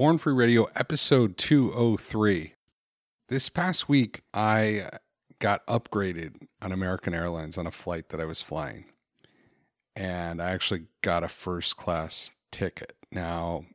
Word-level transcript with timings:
Porn 0.00 0.16
Free 0.16 0.32
Radio, 0.32 0.66
episode 0.74 1.36
203. 1.36 2.54
This 3.28 3.50
past 3.50 3.86
week, 3.86 4.22
I 4.32 4.88
got 5.40 5.66
upgraded 5.66 6.36
on 6.62 6.72
American 6.72 7.12
Airlines 7.12 7.58
on 7.58 7.66
a 7.66 7.70
flight 7.70 8.08
that 8.08 8.18
I 8.18 8.24
was 8.24 8.40
flying. 8.40 8.86
And 9.94 10.40
I 10.40 10.52
actually 10.52 10.84
got 11.02 11.22
a 11.22 11.28
first 11.28 11.76
class 11.76 12.30
ticket. 12.50 12.96
Now, 13.12 13.66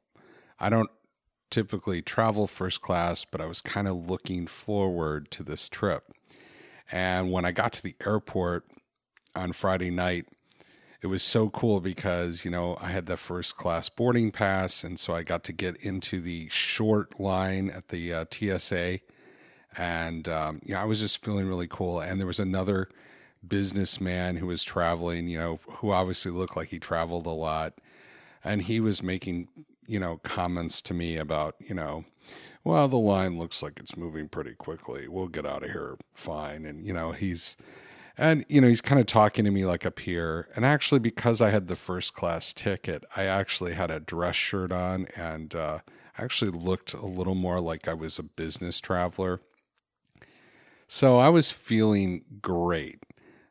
I 0.60 0.70
don't 0.70 0.90
typically 1.52 2.02
travel 2.02 2.48
first 2.48 2.82
class, 2.82 3.23
but 3.23 3.39
I 3.39 3.46
was 3.46 3.62
kind 3.62 3.88
of 3.88 4.10
looking 4.10 4.48
forward 4.48 5.30
to 5.30 5.44
this 5.44 5.70
trip. 5.70 6.12
And 6.92 7.32
when 7.32 7.46
I 7.46 7.52
got 7.52 7.71
to 7.73 7.84
the 7.84 7.96
airport 8.04 8.66
on 9.36 9.54
Friday 9.54 9.92
night, 9.92 10.26
it 11.06 11.10
was 11.10 11.22
so 11.22 11.52
cool 11.52 11.82
because 11.82 12.44
you 12.44 12.50
know 12.50 12.80
I 12.82 12.90
had 12.90 13.05
the 13.05 13.16
first 13.16 13.58
class 13.58 13.90
boarding 13.90 14.32
pass, 14.32 14.84
and 14.84 15.00
so 15.00 15.14
I 15.14 15.22
got 15.22 15.44
to 15.44 15.54
get 15.54 15.76
into 15.76 16.20
the 16.20 16.50
short 16.50 17.20
line 17.20 17.70
at 17.70 17.90
the 17.90 18.12
uh, 18.12 18.26
TSA, 18.27 19.02
and 19.77 20.27
um, 20.27 20.62
you 20.66 20.73
know 20.73 20.82
I 20.82 20.86
was 20.86 21.02
just 21.02 21.23
feeling 21.23 21.48
really 21.48 21.68
cool. 21.68 21.99
And 21.99 22.20
there 22.20 22.26
was 22.26 22.40
another 22.40 22.90
businessman 23.48 24.38
who 24.38 24.48
was 24.48 24.63
traveling, 24.63 25.27
you 25.27 25.38
know, 25.38 25.60
who 25.73 25.91
obviously 25.91 26.32
looked 26.32 26.58
like 26.58 26.70
he 26.70 26.80
traveled 26.80 27.27
a 27.27 27.30
lot, 27.30 27.76
and 28.44 28.63
he 28.63 28.80
was 28.80 29.04
making 29.04 29.48
you 29.85 29.99
know 29.99 30.20
comments 30.24 30.82
to 30.82 30.96
me 30.96 31.18
about 31.18 31.54
you 31.60 31.76
know. 31.76 32.05
Well, 32.63 32.88
the 32.88 32.98
line 32.98 33.38
looks 33.38 33.62
like 33.62 33.80
it's 33.80 33.96
moving 33.96 34.27
pretty 34.27 34.55
quickly. 34.55 35.08
We'll 35.08 35.27
get 35.27 35.46
out 35.46 35.62
of 35.62 35.70
here 35.70 35.98
fine. 36.16 36.66
And, 36.66 36.84
you 36.84 36.94
know, 36.94 37.12
he's, 37.12 37.58
and, 38.18 38.46
you 38.48 38.62
know, 38.62 38.68
he's 38.68 38.82
kind 38.82 39.00
of 39.00 39.08
talking 39.08 39.46
to 39.46 39.52
me 39.52 39.66
like 39.66 39.86
a 39.86 39.92
peer. 39.92 40.48
And 40.55 40.66
actually, 40.66 41.00
because 41.00 41.42
I 41.42 41.50
had 41.50 41.68
the 41.68 41.76
first 41.76 42.14
class 42.14 42.54
ticket, 42.54 43.04
I 43.16 43.26
actually 43.26 43.74
had 43.74 43.91
a 43.91 44.00
dress 44.00 44.36
shirt 44.36 44.72
on 44.72 45.08
and 45.16 45.54
uh, 45.54 45.80
actually 46.18 46.52
looked 46.52 46.94
a 46.94 47.05
little 47.05 47.36
more 47.36 47.60
like 47.60 47.88
I 47.88 47.94
was 47.94 48.18
a 48.18 48.24
business 48.24 48.80
traveler. 48.80 49.41
So 50.88 51.18
I 51.20 51.30
was 51.30 51.52
feeling 51.52 52.24
great. 52.41 52.99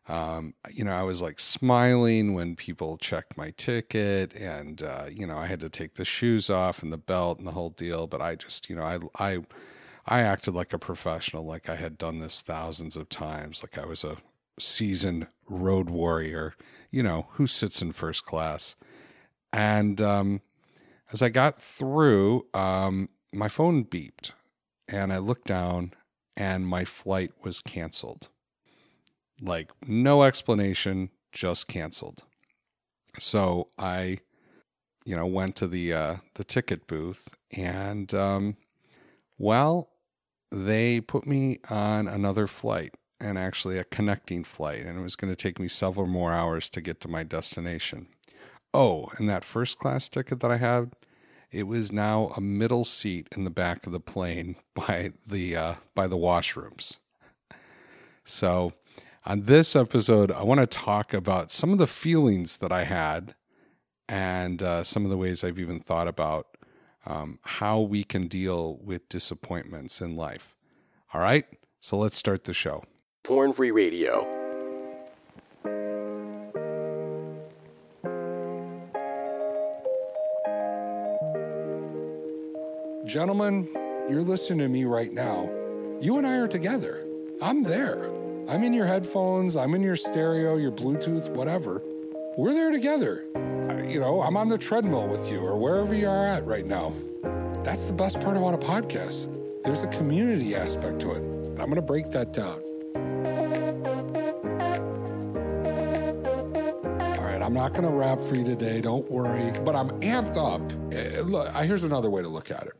Um, 0.06 0.54
you 0.70 0.84
know, 0.84 0.92
I 0.92 1.02
was 1.02 1.22
like 1.22 1.40
smiling 1.40 2.34
when 2.34 2.56
people 2.56 2.98
checked 2.98 3.38
my 3.38 3.52
ticket, 3.56 4.34
and 4.34 4.82
uh, 4.82 5.06
you 5.10 5.26
know, 5.26 5.38
I 5.38 5.46
had 5.46 5.60
to 5.60 5.70
take 5.70 5.94
the 5.94 6.04
shoes 6.04 6.50
off 6.50 6.82
and 6.82 6.92
the 6.92 6.98
belt 6.98 7.38
and 7.38 7.46
the 7.46 7.52
whole 7.52 7.70
deal. 7.70 8.06
But 8.06 8.20
I 8.20 8.34
just, 8.34 8.68
you 8.68 8.76
know, 8.76 8.82
I, 8.82 8.98
I, 9.18 9.38
I 10.06 10.20
acted 10.20 10.54
like 10.54 10.74
a 10.74 10.78
professional, 10.78 11.44
like 11.46 11.70
I 11.70 11.76
had 11.76 11.96
done 11.96 12.18
this 12.18 12.42
thousands 12.42 12.96
of 12.96 13.08
times, 13.08 13.62
like 13.62 13.78
I 13.78 13.86
was 13.86 14.04
a 14.04 14.18
seasoned 14.58 15.26
road 15.48 15.90
warrior, 15.90 16.54
you 16.90 17.02
know, 17.02 17.26
who 17.32 17.46
sits 17.46 17.82
in 17.82 17.92
first 17.92 18.24
class. 18.24 18.74
And 19.52 20.00
um, 20.00 20.40
as 21.12 21.22
I 21.22 21.28
got 21.28 21.60
through, 21.60 22.46
um, 22.54 23.08
my 23.32 23.48
phone 23.48 23.84
beeped 23.84 24.32
and 24.88 25.12
I 25.12 25.18
looked 25.18 25.46
down 25.46 25.92
and 26.36 26.66
my 26.66 26.84
flight 26.84 27.32
was 27.42 27.60
canceled. 27.60 28.28
Like, 29.40 29.70
no 29.86 30.22
explanation, 30.22 31.10
just 31.32 31.68
canceled. 31.68 32.24
So 33.18 33.68
I, 33.78 34.18
you 35.04 35.16
know, 35.16 35.26
went 35.26 35.56
to 35.56 35.66
the 35.66 35.92
uh, 35.92 36.16
the 36.34 36.44
ticket 36.44 36.86
booth 36.86 37.34
and, 37.50 38.12
um, 38.14 38.56
well, 39.38 39.90
they 40.50 41.00
put 41.00 41.26
me 41.26 41.58
on 41.68 42.08
another 42.08 42.46
flight 42.46 42.94
and 43.24 43.38
actually 43.38 43.78
a 43.78 43.84
connecting 43.84 44.44
flight, 44.44 44.84
and 44.84 44.98
it 44.98 45.02
was 45.02 45.16
going 45.16 45.32
to 45.32 45.36
take 45.36 45.58
me 45.58 45.66
several 45.66 46.06
more 46.06 46.32
hours 46.32 46.68
to 46.68 46.82
get 46.82 47.00
to 47.00 47.08
my 47.08 47.22
destination. 47.22 48.06
Oh, 48.74 49.08
and 49.16 49.28
that 49.30 49.44
first 49.44 49.78
class 49.78 50.08
ticket 50.10 50.40
that 50.40 50.50
I 50.50 50.58
had, 50.58 50.92
it 51.50 51.62
was 51.62 51.90
now 51.90 52.32
a 52.36 52.40
middle 52.40 52.84
seat 52.84 53.28
in 53.34 53.44
the 53.44 53.50
back 53.50 53.86
of 53.86 53.92
the 53.92 54.00
plane 54.00 54.56
by 54.74 55.12
the 55.26 55.56
uh, 55.56 55.74
by 55.94 56.06
the 56.06 56.18
washrooms. 56.18 56.98
So, 58.24 58.74
on 59.24 59.42
this 59.42 59.74
episode, 59.74 60.30
I 60.30 60.42
want 60.42 60.60
to 60.60 60.66
talk 60.66 61.14
about 61.14 61.50
some 61.50 61.72
of 61.72 61.78
the 61.78 61.86
feelings 61.86 62.58
that 62.58 62.72
I 62.72 62.84
had, 62.84 63.34
and 64.06 64.62
uh, 64.62 64.84
some 64.84 65.04
of 65.04 65.10
the 65.10 65.16
ways 65.16 65.42
I've 65.42 65.58
even 65.58 65.80
thought 65.80 66.08
about 66.08 66.58
um, 67.06 67.38
how 67.42 67.80
we 67.80 68.04
can 68.04 68.28
deal 68.28 68.76
with 68.82 69.08
disappointments 69.08 70.02
in 70.02 70.14
life. 70.14 70.54
All 71.14 71.22
right, 71.22 71.46
so 71.80 71.96
let's 71.96 72.16
start 72.16 72.44
the 72.44 72.52
show. 72.52 72.84
Porn 73.24 73.52
Free 73.54 73.70
Radio. 73.70 74.28
Gentlemen, 83.04 83.68
you're 84.08 84.22
listening 84.22 84.60
to 84.60 84.68
me 84.68 84.84
right 84.84 85.12
now. 85.12 85.50
You 86.00 86.16
and 86.18 86.26
I 86.26 86.34
are 86.36 86.48
together. 86.48 87.06
I'm 87.42 87.62
there. 87.62 88.06
I'm 88.48 88.62
in 88.64 88.72
your 88.72 88.86
headphones, 88.86 89.56
I'm 89.56 89.74
in 89.74 89.82
your 89.82 89.96
stereo, 89.96 90.56
your 90.56 90.72
Bluetooth, 90.72 91.28
whatever. 91.30 91.82
We're 92.36 92.54
there 92.54 92.70
together. 92.70 93.24
I- 93.36 93.84
You 93.84 94.00
know, 94.00 94.22
I'm 94.22 94.36
on 94.36 94.48
the 94.48 94.58
treadmill 94.58 95.06
with 95.06 95.30
you 95.30 95.38
or 95.40 95.56
wherever 95.58 95.94
you 95.94 96.08
are 96.08 96.26
at 96.26 96.44
right 96.46 96.66
now. 96.66 96.92
That's 97.62 97.84
the 97.84 97.92
best 97.92 98.20
part 98.20 98.36
about 98.36 98.54
a 98.54 98.58
podcast. 98.58 99.62
There's 99.62 99.82
a 99.82 99.86
community 99.88 100.54
aspect 100.56 101.00
to 101.00 101.10
it. 101.12 101.22
I'm 101.50 101.66
going 101.66 101.74
to 101.76 101.82
break 101.82 102.10
that 102.10 102.32
down. 102.32 102.60
All 102.96 103.00
right, 107.24 107.42
I'm 107.42 107.52
not 107.54 107.72
going 107.72 107.82
to 107.82 107.90
rap 107.90 108.20
for 108.20 108.36
you 108.36 108.44
today. 108.44 108.80
Don't 108.80 109.10
worry. 109.10 109.50
But 109.64 109.74
I'm 109.74 109.88
amped 110.00 110.36
up. 110.36 110.60
Eh, 110.92 111.20
Look, 111.22 111.52
here's 111.64 111.82
another 111.82 112.08
way 112.10 112.22
to 112.22 112.28
look 112.28 112.52
at 112.52 112.68
it. 112.68 112.74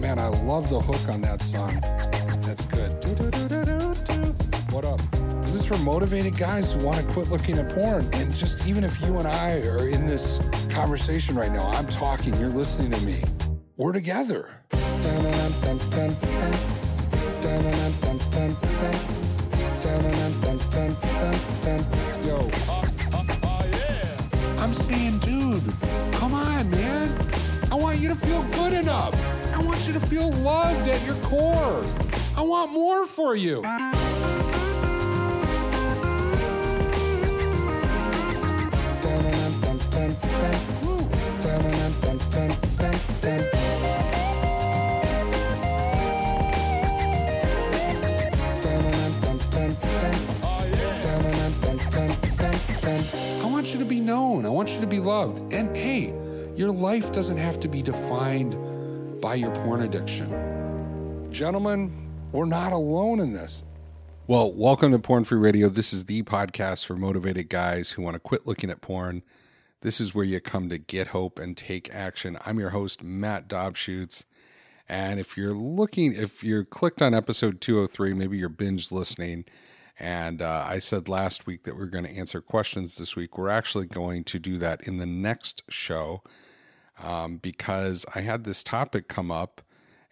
Man, 0.00 0.18
I 0.18 0.28
love 0.28 0.68
the 0.68 0.80
hook 0.80 1.08
on 1.08 1.22
that 1.22 1.40
song. 1.40 1.80
That's 2.42 2.64
good. 2.66 2.92
What 4.72 4.84
up? 4.84 5.00
This 5.40 5.54
is 5.54 5.64
for 5.66 5.78
motivated 5.78 6.36
guys 6.36 6.72
who 6.72 6.84
want 6.84 6.98
to 6.98 7.12
quit 7.12 7.28
looking 7.28 7.58
at 7.58 7.70
porn. 7.74 8.08
And 8.12 8.34
just 8.34 8.66
even 8.66 8.84
if 8.84 9.00
you 9.00 9.16
and 9.18 9.26
I 9.26 9.60
are 9.66 9.88
in 9.88 10.06
this 10.06 10.38
conversation 10.70 11.34
right 11.36 11.50
now, 11.52 11.68
I'm 11.70 11.86
talking, 11.86 12.34
you're 12.36 12.48
listening 12.48 12.90
to 12.90 13.00
me. 13.06 13.22
We're 13.76 13.92
together. 13.92 14.61
Yo, 22.24 22.48
I'm 24.58 24.72
saying, 24.72 25.18
dude, 25.18 25.62
come 26.12 26.34
on, 26.34 26.70
man. 26.70 27.18
I 27.70 27.74
want 27.74 27.98
you 27.98 28.08
to 28.10 28.14
feel 28.14 28.42
good 28.52 28.72
enough. 28.74 29.14
I 29.52 29.62
want 29.62 29.84
you 29.86 29.92
to 29.92 30.00
feel 30.00 30.30
loved 30.30 30.88
at 30.88 31.04
your 31.04 31.16
core. 31.16 31.84
I 32.36 32.42
want 32.42 32.72
more 32.72 33.04
for 33.06 33.34
you. 33.34 33.64
Known. 54.02 54.44
I 54.44 54.48
want 54.48 54.70
you 54.70 54.80
to 54.80 54.86
be 54.86 54.98
loved. 54.98 55.52
And 55.52 55.76
hey, 55.76 56.12
your 56.56 56.72
life 56.72 57.12
doesn't 57.12 57.36
have 57.36 57.60
to 57.60 57.68
be 57.68 57.82
defined 57.82 59.20
by 59.20 59.36
your 59.36 59.52
porn 59.62 59.82
addiction. 59.82 61.28
Gentlemen, 61.30 62.10
we're 62.32 62.46
not 62.46 62.72
alone 62.72 63.20
in 63.20 63.32
this. 63.32 63.62
Well, 64.26 64.52
welcome 64.52 64.90
to 64.90 64.98
Porn 64.98 65.22
Free 65.22 65.38
Radio. 65.38 65.68
This 65.68 65.92
is 65.92 66.06
the 66.06 66.24
podcast 66.24 66.84
for 66.84 66.96
motivated 66.96 67.48
guys 67.48 67.92
who 67.92 68.02
want 68.02 68.14
to 68.14 68.20
quit 68.20 68.44
looking 68.44 68.70
at 68.70 68.80
porn. 68.80 69.22
This 69.82 70.00
is 70.00 70.12
where 70.12 70.24
you 70.24 70.40
come 70.40 70.68
to 70.68 70.78
get 70.78 71.08
hope 71.08 71.38
and 71.38 71.56
take 71.56 71.94
action. 71.94 72.36
I'm 72.44 72.58
your 72.58 72.70
host, 72.70 73.04
Matt 73.04 73.48
Dobschuetz. 73.48 74.24
And 74.88 75.20
if 75.20 75.36
you're 75.36 75.54
looking, 75.54 76.12
if 76.12 76.42
you're 76.42 76.64
clicked 76.64 77.00
on 77.00 77.14
episode 77.14 77.60
203, 77.60 78.14
maybe 78.14 78.36
you're 78.36 78.48
binge 78.48 78.90
listening. 78.90 79.44
And 80.02 80.42
uh, 80.42 80.64
I 80.66 80.80
said 80.80 81.08
last 81.08 81.46
week 81.46 81.62
that 81.62 81.76
we 81.76 81.82
are 81.82 81.86
going 81.86 82.04
to 82.04 82.10
answer 82.10 82.40
questions 82.40 82.96
this 82.96 83.14
week. 83.14 83.38
We're 83.38 83.48
actually 83.48 83.86
going 83.86 84.24
to 84.24 84.40
do 84.40 84.58
that 84.58 84.82
in 84.82 84.98
the 84.98 85.06
next 85.06 85.62
show 85.68 86.22
um, 87.00 87.36
because 87.36 88.04
I 88.12 88.22
had 88.22 88.42
this 88.42 88.64
topic 88.64 89.06
come 89.06 89.30
up. 89.30 89.62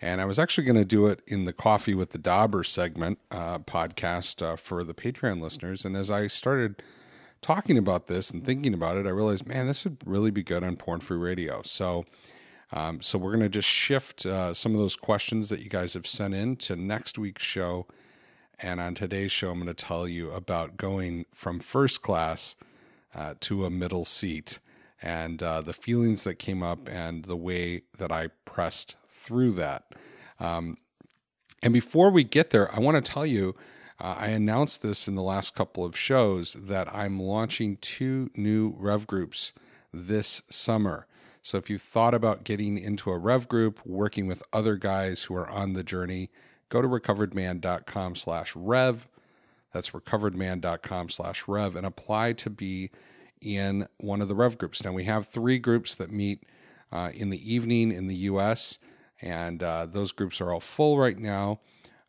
And 0.00 0.20
I 0.20 0.26
was 0.26 0.38
actually 0.38 0.64
going 0.64 0.76
to 0.76 0.84
do 0.84 1.08
it 1.08 1.22
in 1.26 1.44
the 1.44 1.52
Coffee 1.52 1.94
with 1.94 2.10
the 2.10 2.18
Dauber 2.18 2.62
segment 2.62 3.18
uh, 3.32 3.58
podcast 3.58 4.40
uh, 4.40 4.54
for 4.54 4.84
the 4.84 4.94
Patreon 4.94 5.42
listeners. 5.42 5.84
And 5.84 5.96
as 5.96 6.08
I 6.08 6.28
started 6.28 6.82
talking 7.42 7.76
about 7.76 8.06
this 8.06 8.30
and 8.30 8.44
thinking 8.44 8.72
about 8.72 8.96
it, 8.96 9.06
I 9.06 9.10
realized, 9.10 9.44
man, 9.44 9.66
this 9.66 9.82
would 9.82 9.98
really 10.06 10.30
be 10.30 10.44
good 10.44 10.62
on 10.62 10.76
Porn 10.76 11.00
Free 11.00 11.18
Radio. 11.18 11.62
So, 11.64 12.06
um, 12.72 13.02
so 13.02 13.18
we're 13.18 13.32
going 13.32 13.42
to 13.42 13.48
just 13.48 13.68
shift 13.68 14.24
uh, 14.24 14.54
some 14.54 14.72
of 14.72 14.78
those 14.78 14.94
questions 14.94 15.48
that 15.48 15.60
you 15.60 15.68
guys 15.68 15.94
have 15.94 16.06
sent 16.06 16.32
in 16.32 16.54
to 16.58 16.76
next 16.76 17.18
week's 17.18 17.44
show. 17.44 17.86
And 18.62 18.78
on 18.78 18.94
today's 18.94 19.32
show, 19.32 19.50
I'm 19.50 19.62
going 19.62 19.74
to 19.74 19.74
tell 19.74 20.06
you 20.06 20.30
about 20.32 20.76
going 20.76 21.24
from 21.32 21.60
first 21.60 22.02
class 22.02 22.56
uh, 23.14 23.34
to 23.40 23.64
a 23.64 23.70
middle 23.70 24.04
seat 24.04 24.60
and 25.02 25.42
uh, 25.42 25.62
the 25.62 25.72
feelings 25.72 26.24
that 26.24 26.34
came 26.34 26.62
up 26.62 26.86
and 26.86 27.24
the 27.24 27.36
way 27.36 27.82
that 27.96 28.12
I 28.12 28.28
pressed 28.44 28.96
through 29.08 29.52
that. 29.52 29.94
Um, 30.38 30.76
and 31.62 31.72
before 31.72 32.10
we 32.10 32.22
get 32.22 32.50
there, 32.50 32.74
I 32.74 32.80
want 32.80 33.02
to 33.02 33.12
tell 33.12 33.24
you 33.24 33.54
uh, 33.98 34.16
I 34.18 34.28
announced 34.28 34.82
this 34.82 35.08
in 35.08 35.14
the 35.14 35.22
last 35.22 35.54
couple 35.54 35.84
of 35.84 35.96
shows 35.96 36.54
that 36.54 36.94
I'm 36.94 37.18
launching 37.18 37.78
two 37.78 38.30
new 38.34 38.74
Rev 38.78 39.06
groups 39.06 39.52
this 39.92 40.42
summer. 40.50 41.06
So 41.42 41.56
if 41.56 41.70
you 41.70 41.78
thought 41.78 42.12
about 42.12 42.44
getting 42.44 42.76
into 42.76 43.10
a 43.10 43.18
Rev 43.18 43.48
group, 43.48 43.80
working 43.86 44.26
with 44.26 44.42
other 44.52 44.76
guys 44.76 45.24
who 45.24 45.34
are 45.34 45.48
on 45.48 45.72
the 45.72 45.82
journey, 45.82 46.30
go 46.70 46.80
to 46.80 46.88
recoveredman.com 46.88 48.14
slash 48.14 48.56
rev. 48.56 49.06
That's 49.72 49.90
recoveredman.com 49.90 51.10
slash 51.10 51.46
rev 51.46 51.76
and 51.76 51.86
apply 51.86 52.32
to 52.32 52.50
be 52.50 52.90
in 53.40 53.86
one 53.98 54.20
of 54.20 54.28
the 54.28 54.34
Rev 54.34 54.58
groups. 54.58 54.84
Now 54.84 54.92
we 54.92 55.04
have 55.04 55.26
three 55.26 55.58
groups 55.58 55.94
that 55.94 56.10
meet 56.10 56.44
uh, 56.92 57.10
in 57.14 57.30
the 57.30 57.52
evening 57.52 57.92
in 57.92 58.06
the 58.06 58.16
U.S., 58.16 58.78
and 59.22 59.62
uh, 59.62 59.86
those 59.86 60.12
groups 60.12 60.40
are 60.40 60.52
all 60.52 60.60
full 60.60 60.98
right 60.98 61.18
now. 61.18 61.60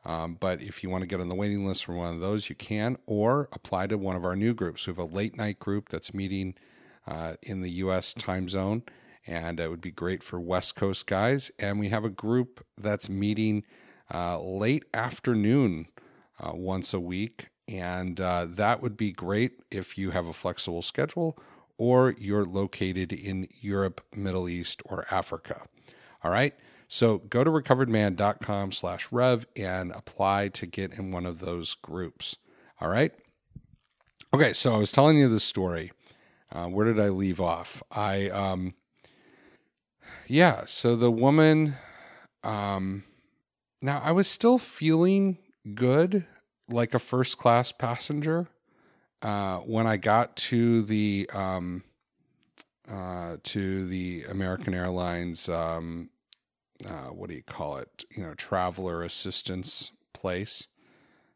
Um, 0.06 0.38
but 0.40 0.62
if 0.62 0.82
you 0.82 0.90
want 0.90 1.02
to 1.02 1.08
get 1.08 1.20
on 1.20 1.30
the 1.30 1.36
waiting 1.36 1.66
list 1.68 1.86
for 1.86 1.94
one 1.94 2.14
of 2.14 2.22
those, 2.22 2.50
you 2.50 2.56
can, 2.56 2.98
or 3.06 3.50
apply 3.52 3.88
to 3.88 3.98
one 3.98 4.16
of 4.16 4.26
our 4.26 4.36
new 4.36 4.54
groups. 4.54 4.88
We 4.88 4.92
have 4.92 4.98
a 4.98 5.04
late 5.04 5.38
night 5.38 5.60
group 5.60 5.90
that's 5.90 6.14
meeting 6.14 6.56
uh, 7.06 7.36
in 7.42 7.62
the 7.62 7.70
U.S. 7.72 8.14
time 8.14 8.50
zone, 8.50 8.84
and 9.28 9.60
it 9.60 9.70
would 9.70 9.82
be 9.82 9.92
great 9.92 10.24
for 10.24 10.40
West 10.40 10.76
Coast 10.76 11.06
guys. 11.06 11.52
And 11.60 11.80
we 11.80 11.90
have 11.90 12.06
a 12.06 12.10
group 12.10 12.66
that's 12.78 13.10
meeting 13.10 13.64
uh, 14.14 14.40
late 14.40 14.86
afternoon 14.94 15.88
uh, 16.40 16.52
once 16.54 16.94
a 16.94 17.00
week, 17.00 17.50
and 17.68 18.20
uh, 18.20 18.46
that 18.50 18.82
would 18.82 18.98
be 18.98 19.12
great 19.12 19.62
if 19.70 19.98
you 19.98 20.12
have 20.12 20.28
a 20.28 20.34
flexible 20.34 20.82
schedule 20.82 21.38
or 21.78 22.14
you're 22.20 22.46
located 22.46 23.12
in 23.12 23.48
Europe, 23.60 24.02
Middle 24.16 24.48
East, 24.48 24.84
or 24.86 25.06
Africa. 25.10 25.64
All 26.24 26.30
right. 26.30 26.54
So 26.88 27.18
go 27.18 27.44
to 27.44 27.50
recoveredman.com 27.50 28.72
slash 28.72 29.12
rev 29.12 29.48
and 29.56 29.92
apply 29.92 30.50
to 30.50 30.68
get 30.68 30.94
in 30.94 31.10
one 31.10 31.26
of 31.26 31.40
those 31.40 31.74
groups. 31.74 32.36
All 32.80 32.90
right. 32.90 33.12
Okay. 34.32 34.54
So 34.54 34.76
I 34.76 34.78
was 34.78 34.92
telling 34.92 35.18
you 35.18 35.28
this 35.28 35.44
story. 35.44 35.92
Uh, 36.52 36.68
where 36.68 36.86
did 36.86 37.00
I 37.00 37.10
leave 37.10 37.42
off? 37.42 37.82
I, 37.90 38.30
um, 38.30 38.76
yeah. 40.28 40.66
So 40.66 40.96
the 40.96 41.10
woman, 41.10 41.78
um, 42.44 43.06
now 43.82 44.02
I 44.04 44.12
was 44.12 44.28
still 44.28 44.58
feeling 44.58 45.38
good, 45.74 46.26
like 46.70 46.94
a 46.94 47.00
first 47.00 47.38
class 47.38 47.72
passenger, 47.72 48.48
uh, 49.22 49.58
when 49.58 49.88
I 49.88 49.98
got 49.98 50.36
to 50.38 50.84
the, 50.84 51.30
um, 51.34 51.84
uh, 52.90 53.38
to 53.44 53.86
the 53.88 54.26
American 54.30 54.74
Airlines, 54.74 55.48
um, 55.50 56.10
uh, 56.86 57.10
what 57.10 57.30
do 57.30 57.36
you 57.36 57.44
call 57.44 57.78
it? 57.78 58.06
You 58.10 58.24
know, 58.24 58.34
traveler 58.34 59.04
assistance 59.04 59.92
place. 60.14 60.68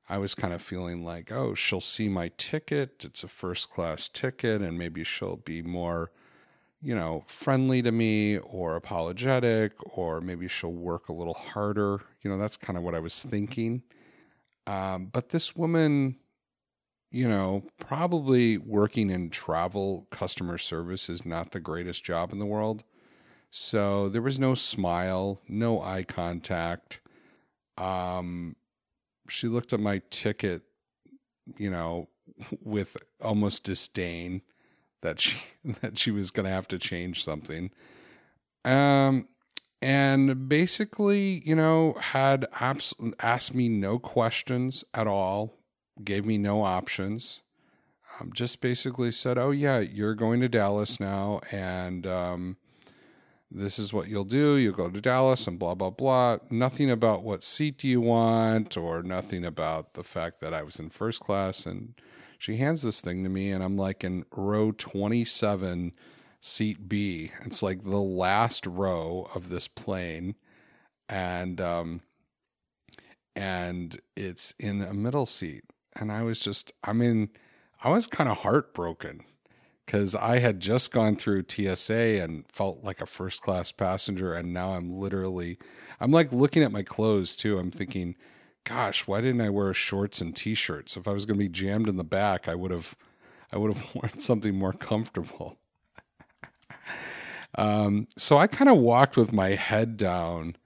I 0.07 0.17
was 0.17 0.35
kind 0.35 0.53
of 0.53 0.61
feeling 0.61 1.03
like, 1.03 1.31
oh, 1.31 1.55
she'll 1.55 1.81
see 1.81 2.09
my 2.09 2.31
ticket. 2.37 3.03
It's 3.03 3.23
a 3.23 3.27
first 3.27 3.71
class 3.71 4.07
ticket, 4.07 4.61
and 4.61 4.77
maybe 4.77 5.03
she'll 5.03 5.37
be 5.37 5.61
more, 5.61 6.11
you 6.85 6.93
know, 6.93 7.23
friendly 7.25 7.81
to 7.81 7.91
me 7.91 8.37
or 8.37 8.75
apologetic, 8.75 9.73
or 9.97 10.21
maybe 10.21 10.47
she'll 10.47 10.71
work 10.71 11.09
a 11.09 11.13
little 11.13 11.33
harder. 11.33 11.99
You 12.21 12.29
know, 12.29 12.37
that's 12.37 12.57
kind 12.57 12.77
of 12.77 12.83
what 12.83 12.93
I 12.93 12.99
was 12.99 13.23
thinking. 13.23 13.81
Um, 14.67 15.07
but 15.07 15.29
this 15.29 15.55
woman, 15.55 16.17
you 17.09 17.27
know, 17.27 17.63
probably 17.79 18.59
working 18.59 19.09
in 19.09 19.31
travel 19.31 20.05
customer 20.11 20.59
service 20.59 21.09
is 21.09 21.25
not 21.25 21.51
the 21.51 21.59
greatest 21.59 22.03
job 22.03 22.31
in 22.31 22.37
the 22.37 22.45
world. 22.45 22.83
So 23.49 24.07
there 24.07 24.21
was 24.21 24.37
no 24.37 24.53
smile, 24.53 25.41
no 25.47 25.81
eye 25.81 26.03
contact. 26.03 27.01
Um, 27.79 28.57
she 29.27 29.47
looked 29.47 29.73
at 29.73 29.79
my 29.79 30.03
ticket, 30.11 30.61
you 31.57 31.71
know, 31.71 32.09
with 32.61 32.95
almost 33.19 33.63
disdain 33.63 34.43
that 35.05 35.21
she 35.21 35.39
that 35.81 35.97
she 35.97 36.11
was 36.11 36.31
going 36.31 36.45
to 36.45 36.51
have 36.51 36.67
to 36.69 36.77
change 36.77 37.23
something. 37.23 37.71
Um, 38.65 39.27
and 39.81 40.49
basically, 40.49 41.43
you 41.45 41.55
know, 41.55 41.95
had 41.99 42.47
abs- 42.59 42.95
asked 43.19 43.53
me 43.53 43.69
no 43.69 43.99
questions 43.99 44.83
at 44.93 45.07
all, 45.07 45.53
gave 46.03 46.25
me 46.25 46.37
no 46.37 46.63
options. 46.63 47.41
Um, 48.19 48.31
just 48.33 48.61
basically 48.61 49.11
said, 49.11 49.37
"Oh 49.37 49.51
yeah, 49.51 49.79
you're 49.79 50.15
going 50.15 50.41
to 50.41 50.49
Dallas 50.49 50.99
now, 50.99 51.41
and 51.51 52.07
um, 52.07 52.57
this 53.51 53.77
is 53.77 53.93
what 53.93 54.07
you'll 54.07 54.25
do. 54.25 54.55
You'll 54.55 54.73
go 54.73 54.89
to 54.89 55.01
Dallas 55.01 55.47
and 55.47 55.59
blah, 55.59 55.75
blah, 55.75 55.89
blah. 55.89 56.37
Nothing 56.49 56.89
about 56.89 57.23
what 57.23 57.43
seat 57.43 57.77
do 57.77 57.87
you 57.87 58.01
want 58.01 58.75
or 58.75 59.03
nothing 59.03 59.45
about 59.45 59.93
the 59.93 60.03
fact 60.03 60.39
that 60.41 60.53
I 60.53 60.63
was 60.63 60.79
in 60.79 60.89
first 60.89 61.21
class. 61.21 61.65
And 61.65 61.93
she 62.45 62.57
hands 62.57 62.83
this 62.83 63.01
thing 63.01 63.23
to 63.23 63.29
me, 63.29 63.49
and 63.49 63.63
I'm 63.63 63.75
like 63.75 64.03
in 64.03 64.23
row 64.29 64.71
27, 64.71 65.93
seat 66.41 66.87
B. 66.87 67.31
It's 67.43 67.63
like 67.63 67.83
the 67.83 67.97
last 67.97 68.67
row 68.67 69.27
of 69.33 69.49
this 69.49 69.67
plane. 69.67 70.35
And, 71.09 71.59
um, 71.59 72.01
and 73.35 73.99
it's 74.15 74.53
in 74.59 74.83
a 74.83 74.93
middle 74.93 75.25
seat. 75.25 75.63
And 75.95 76.11
I 76.11 76.21
was 76.21 76.39
just, 76.39 76.71
I 76.83 76.93
mean, 76.93 77.29
I 77.83 77.89
was 77.89 78.05
kind 78.05 78.29
of 78.29 78.37
heartbroken 78.37 79.23
because 79.83 80.13
I 80.13 80.37
had 80.37 80.59
just 80.59 80.91
gone 80.91 81.15
through 81.15 81.45
TSA 81.47 82.21
and 82.21 82.45
felt 82.51 82.83
like 82.83 83.01
a 83.01 83.07
first 83.07 83.41
class 83.41 83.71
passenger, 83.71 84.35
and 84.35 84.53
now 84.53 84.73
I'm 84.73 84.99
literally, 84.99 85.57
I'm 85.99 86.11
like 86.11 86.31
looking 86.31 86.61
at 86.61 86.71
my 86.71 86.83
clothes 86.83 87.35
too. 87.35 87.57
I'm 87.57 87.71
thinking, 87.71 88.15
gosh, 88.65 89.07
why 89.07 89.21
didn't 89.21 89.41
I 89.41 89.49
wear 89.49 89.73
shorts 89.73 90.19
and 90.19 90.35
t-shirts? 90.35 90.97
If 90.97 91.07
I 91.07 91.11
was 91.11 91.25
going 91.25 91.39
to 91.39 91.45
be 91.45 91.49
jammed 91.49 91.87
in 91.87 91.95
the 91.95 92.03
back, 92.03 92.49
I 92.49 92.55
would 92.55 92.71
have, 92.71 92.97
I 93.53 93.57
would 93.57 93.73
have 93.73 93.85
worn 93.95 94.17
something 94.19 94.55
more 94.55 94.73
comfortable. 94.73 95.57
um, 97.55 98.07
so 98.17 98.37
I 98.37 98.47
kind 98.47 98.69
of 98.69 98.77
walked 98.77 99.15
with 99.15 99.31
my 99.31 99.49
head 99.49 99.95
down 99.95 100.57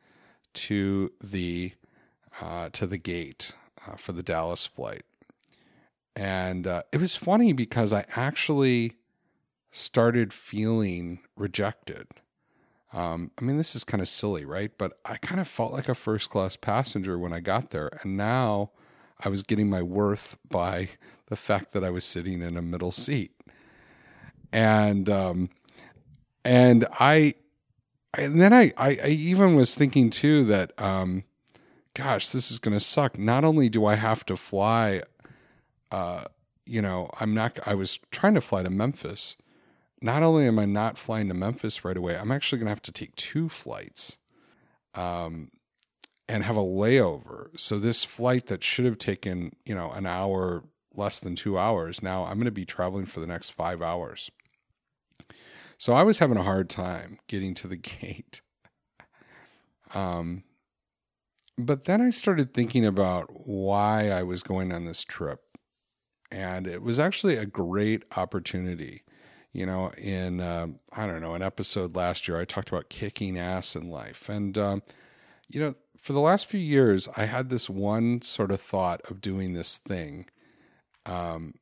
to 0.54 1.12
the 1.22 1.74
uh, 2.42 2.70
to 2.72 2.88
the 2.88 2.98
gate 2.98 3.52
uh, 3.86 3.96
for 3.96 4.14
the 4.14 4.24
Dallas 4.24 4.66
flight, 4.66 5.04
and 6.16 6.66
uh, 6.66 6.84
it 6.92 6.98
was 6.98 7.16
funny 7.16 7.52
because 7.54 7.92
I 7.92 8.06
actually 8.16 8.94
started 9.72 10.34
feeling 10.34 11.20
rejected. 11.36 12.08
Um, 12.92 13.32
I 13.38 13.44
mean, 13.44 13.58
this 13.58 13.76
is 13.76 13.84
kind 13.84 14.02
of 14.02 14.08
silly, 14.08 14.46
right? 14.46 14.72
But 14.78 15.00
I 15.06 15.18
kind 15.18 15.40
of 15.40 15.48
felt 15.48 15.72
like 15.72 15.90
a 15.90 15.96
first 15.96 16.30
class 16.30 16.56
passenger 16.56 17.20
when 17.20 17.34
I 17.34 17.40
got 17.40 17.70
there. 17.70 17.90
And 18.02 18.18
now 18.18 18.72
I 19.24 19.30
was 19.30 19.44
getting 19.44 19.70
my 19.70 19.82
worth 19.82 20.38
by 20.50 20.90
the 21.28 21.36
fact 21.36 21.74
that 21.74 21.84
I 21.84 21.90
was 21.90 22.06
sitting 22.06 22.42
in 22.42 22.58
a 22.58 22.62
middle 22.62 22.92
seat. 22.92 23.32
And, 24.52 25.10
um, 25.10 25.50
and 26.44 26.88
I, 27.00 27.36
and 28.16 28.42
then 28.42 28.54
I, 28.54 28.74
I, 28.76 28.98
I 29.04 29.08
even 29.10 29.56
was 29.56 29.76
thinking 29.76 30.10
too 30.10 30.44
that, 30.46 30.72
um, 30.82 31.24
gosh, 31.94 32.30
this 32.30 32.50
is 32.50 32.58
going 32.58 32.74
to 32.74 32.84
suck. 32.84 33.20
Not 33.20 33.44
only 33.44 33.70
do 33.70 33.86
I 33.86 33.96
have 33.96 34.26
to 34.26 34.36
fly, 34.36 35.04
uh, 35.92 36.24
you 36.66 36.82
know, 36.82 37.12
I'm 37.20 37.36
not, 37.36 37.60
I 37.68 37.76
was 37.76 38.00
trying 38.10 38.34
to 38.34 38.42
fly 38.42 38.64
to 38.64 38.70
Memphis 38.72 39.38
not 40.02 40.24
only 40.24 40.48
am 40.48 40.60
I 40.60 40.66
not 40.66 40.98
flying 40.98 41.28
to 41.28 41.34
Memphis 41.34 41.84
right 41.84 41.98
away, 41.98 42.18
I'm 42.18 42.32
actually 42.32 42.60
going 42.60 42.68
to 42.68 42.72
have 42.72 42.82
to 42.84 42.92
take 42.92 43.16
two 43.16 43.50
flights 43.50 44.18
um, 44.94 45.52
and 46.28 46.44
have 46.44 46.56
a 46.56 46.64
layover. 46.64 47.58
So 47.60 47.80
this 47.80 48.04
flight 48.04 48.48
that 48.48 48.64
should 48.64 48.86
have 48.86 48.98
taken, 48.98 49.56
you 49.66 49.76
know, 49.76 49.92
an 49.92 50.06
hour, 50.06 50.64
less 50.96 51.20
than 51.20 51.36
two 51.36 51.58
hours, 51.58 52.02
now 52.02 52.26
I'm 52.26 52.36
going 52.36 52.46
to 52.46 52.52
be 52.52 52.66
traveling 52.66 53.06
for 53.06 53.20
the 53.20 53.28
next 53.28 53.52
five 53.52 53.82
hours. 53.82 54.32
So 55.78 55.94
I 55.94 56.04
was 56.04 56.20
having 56.20 56.38
a 56.38 56.44
hard 56.44 56.70
time 56.70 57.20
getting 57.28 57.54
to 57.56 57.68
the 57.68 57.76
gate. 57.78 58.42
Um, 59.94 60.44
but 61.58 61.86
then 61.86 62.02
I 62.02 62.10
started 62.10 62.54
thinking 62.54 62.86
about 62.86 63.48
why 63.48 64.10
I 64.10 64.24
was 64.24 64.44
going 64.44 64.72
on 64.72 64.86
this 64.86 65.04
trip. 65.04 65.42
And 66.32 66.68
it 66.68 66.84
was 66.84 67.00
actually 67.00 67.38
a 67.38 67.46
great 67.46 68.04
opportunity 68.16 69.04
you 69.52 69.66
know, 69.66 69.92
in 69.98 70.40
uh, 70.40 70.68
I 70.94 71.08
don't 71.08 71.22
know 71.22 71.34
an 71.34 71.42
episode 71.42 71.96
last 71.96 72.28
year, 72.28 72.40
I 72.40 72.46
talked 72.46 72.70
about 72.70 72.90
kicking 72.90 73.38
ass 73.38 73.76
in 73.76 73.90
life, 73.90 74.30
and 74.30 74.58
um, 74.58 74.84
you 75.48 75.60
know, 75.60 75.76
for 75.98 76.14
the 76.14 76.22
last 76.22 76.46
few 76.46 76.60
years, 76.60 77.08
I 77.18 77.26
had 77.26 77.50
this 77.50 77.70
one 77.70 78.22
sort 78.22 78.52
of 78.52 78.62
thought 78.62 79.02
of 79.10 79.22
doing 79.22 79.54
this 79.54 79.78
thing 79.78 80.28
um, 81.06 81.56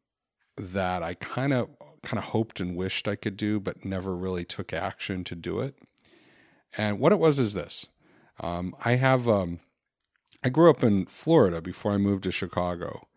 that 0.58 1.02
I 1.02 1.14
kind 1.16 1.54
of 1.54 1.70
kind 2.04 2.20
of 2.20 2.26
hoped 2.26 2.60
and 2.60 2.76
wished 2.76 3.08
I 3.08 3.16
could 3.16 3.38
do, 3.38 3.60
but 3.60 3.86
never 3.86 4.16
really 4.16 4.46
took 4.46 4.74
action 4.74 5.24
to 5.26 5.36
do 5.36 5.60
it. 5.60 5.76
And 6.78 7.00
what 7.00 7.12
it 7.12 7.20
was 7.20 7.40
is 7.40 7.54
this: 7.54 7.88
um, 8.42 8.76
I 8.84 8.96
have 8.96 9.30
um, 9.30 9.62
I 10.44 10.50
grew 10.50 10.70
up 10.70 10.84
in 10.84 11.06
Florida 11.06 11.62
before 11.62 11.94
I 11.94 11.98
moved 11.98 12.24
to 12.24 12.32
Chicago, 12.32 13.08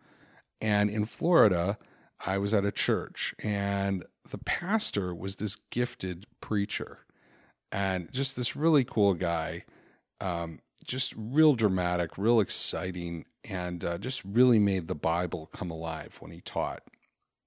and 0.60 0.88
in 0.88 1.06
Florida, 1.06 1.76
I 2.24 2.38
was 2.38 2.54
at 2.54 2.64
a 2.64 2.72
church, 2.72 3.34
and 3.42 4.04
the 4.30 4.38
pastor 4.38 5.14
was 5.14 5.36
this 5.36 5.56
gifted 5.70 6.26
preacher 6.40 7.00
and 7.70 8.10
just 8.12 8.36
this 8.36 8.56
really 8.56 8.84
cool 8.84 9.14
guy. 9.14 9.64
Um, 10.20 10.60
just 10.84 11.14
real 11.16 11.54
dramatic, 11.54 12.16
real 12.18 12.40
exciting, 12.40 13.26
and 13.44 13.84
uh, 13.84 13.98
just 13.98 14.24
really 14.24 14.58
made 14.58 14.88
the 14.88 14.94
Bible 14.94 15.46
come 15.52 15.70
alive 15.70 16.16
when 16.20 16.30
he 16.30 16.40
taught. 16.40 16.82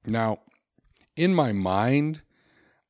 Now, 0.05 0.39
in 1.15 1.33
my 1.33 1.51
mind, 1.51 2.21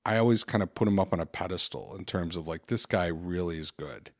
I 0.06 0.18
always 0.18 0.44
kind 0.44 0.62
of 0.62 0.76
put 0.76 0.88
him 0.88 1.00
up 1.00 1.14
on 1.14 1.20
a 1.20 1.26
pedestal 1.26 1.96
in 1.98 2.06
terms 2.06 2.36
of 2.36 2.48
like, 2.48 2.68
this 2.68 2.86
guy 2.86 3.08
really 3.08 3.58
is 3.58 3.72
good. 3.72 4.12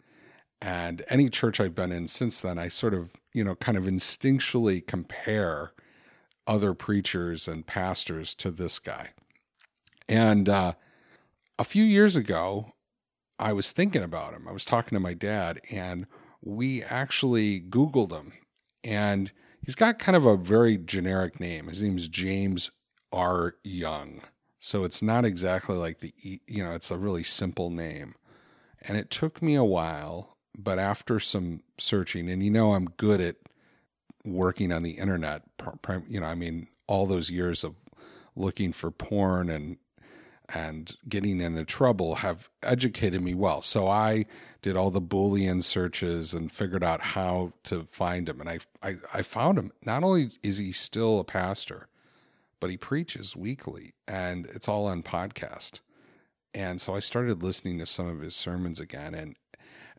And 0.62 1.04
any 1.10 1.30
church 1.30 1.60
I've 1.60 1.76
been 1.76 1.92
in 1.92 2.08
since 2.08 2.40
then, 2.40 2.58
I 2.58 2.70
sort 2.70 2.94
of, 2.94 3.12
you 3.34 3.44
know, 3.44 3.56
kind 3.56 3.78
of 3.78 3.84
instinctually 3.84 4.86
compare 4.86 5.74
other 6.48 6.74
preachers 6.74 7.48
and 7.48 7.68
pastors 7.68 8.34
to 8.36 8.50
this 8.50 8.80
guy. 8.80 9.10
And 10.08 10.50
uh, 10.50 10.74
a 11.58 11.64
few 11.64 11.84
years 11.84 12.16
ago, 12.16 12.74
I 13.40 13.54
was 13.54 13.72
thinking 13.72 14.04
about 14.04 14.34
him. 14.34 14.48
I 14.48 14.52
was 14.52 14.66
talking 14.66 14.96
to 14.96 15.00
my 15.00 15.14
dad, 15.14 15.62
and 15.72 16.06
we 16.42 16.84
actually 16.84 17.62
Googled 17.62 18.12
him. 18.12 18.34
And 18.84 19.32
he's 19.66 19.76
got 19.76 20.00
kind 20.00 20.16
of 20.16 20.26
a 20.26 20.38
very 20.38 20.78
generic 20.78 21.40
name. 21.40 21.68
His 21.68 21.82
name's 21.82 22.08
James 22.08 22.72
R. 23.12 23.56
Young. 23.64 24.22
So 24.60 24.84
it's 24.84 25.02
not 25.02 25.26
exactly 25.26 25.76
like 25.76 26.00
the, 26.00 26.14
you 26.22 26.64
know, 26.64 26.74
it's 26.74 26.92
a 26.92 26.98
really 26.98 27.24
simple 27.24 27.70
name. 27.70 28.16
And 28.82 28.98
it 28.98 29.10
took 29.10 29.42
me 29.42 29.56
a 29.56 29.64
while, 29.64 30.38
but 30.58 30.80
after 30.80 31.20
some 31.20 31.62
searching, 31.78 32.30
and 32.30 32.44
you 32.44 32.50
know, 32.50 32.74
I'm 32.74 32.86
good 32.98 33.22
at 33.22 33.36
working 34.26 34.72
on 34.72 34.84
the 34.84 34.92
internet, 34.92 35.44
you 36.08 36.20
know, 36.20 36.28
I 36.28 36.36
mean, 36.36 36.68
all 36.88 37.06
those 37.06 37.30
years 37.30 37.64
of 37.64 37.76
looking 38.36 38.72
for 38.72 38.90
porn 38.92 39.50
and 39.50 39.78
and 40.50 40.96
getting 41.08 41.42
into 41.42 41.66
trouble 41.66 42.16
have 42.16 42.50
educated 42.62 43.22
me 43.22 43.34
well. 43.34 43.62
So 43.62 43.88
I 43.88 44.26
did 44.62 44.76
all 44.76 44.92
the 44.92 45.02
Boolean 45.02 45.64
searches 45.64 46.34
and 46.34 46.52
figured 46.52 46.84
out 46.84 47.02
how 47.02 47.54
to 47.64 47.84
find 47.84 48.30
him. 48.30 48.40
And 48.40 48.50
I, 48.50 48.60
I, 48.82 48.98
I 49.14 49.22
found 49.22 49.58
him. 49.58 49.72
Not 49.86 50.04
only 50.04 50.32
is 50.42 50.58
he 50.58 50.72
still 50.72 51.20
a 51.20 51.24
pastor, 51.24 51.88
but 52.60 52.70
he 52.70 52.78
preaches 52.78 53.36
weekly 53.36 53.94
and 54.08 54.46
it's 54.48 54.68
all 54.68 54.86
on 54.86 55.04
podcast. 55.04 55.80
And 56.54 56.80
so 56.80 56.96
I 56.96 57.00
started 57.00 57.44
listening 57.44 57.80
to 57.80 57.86
some 57.86 58.08
of 58.08 58.22
his 58.22 58.36
sermons 58.36 58.80
again. 58.80 59.14
And, 59.16 59.36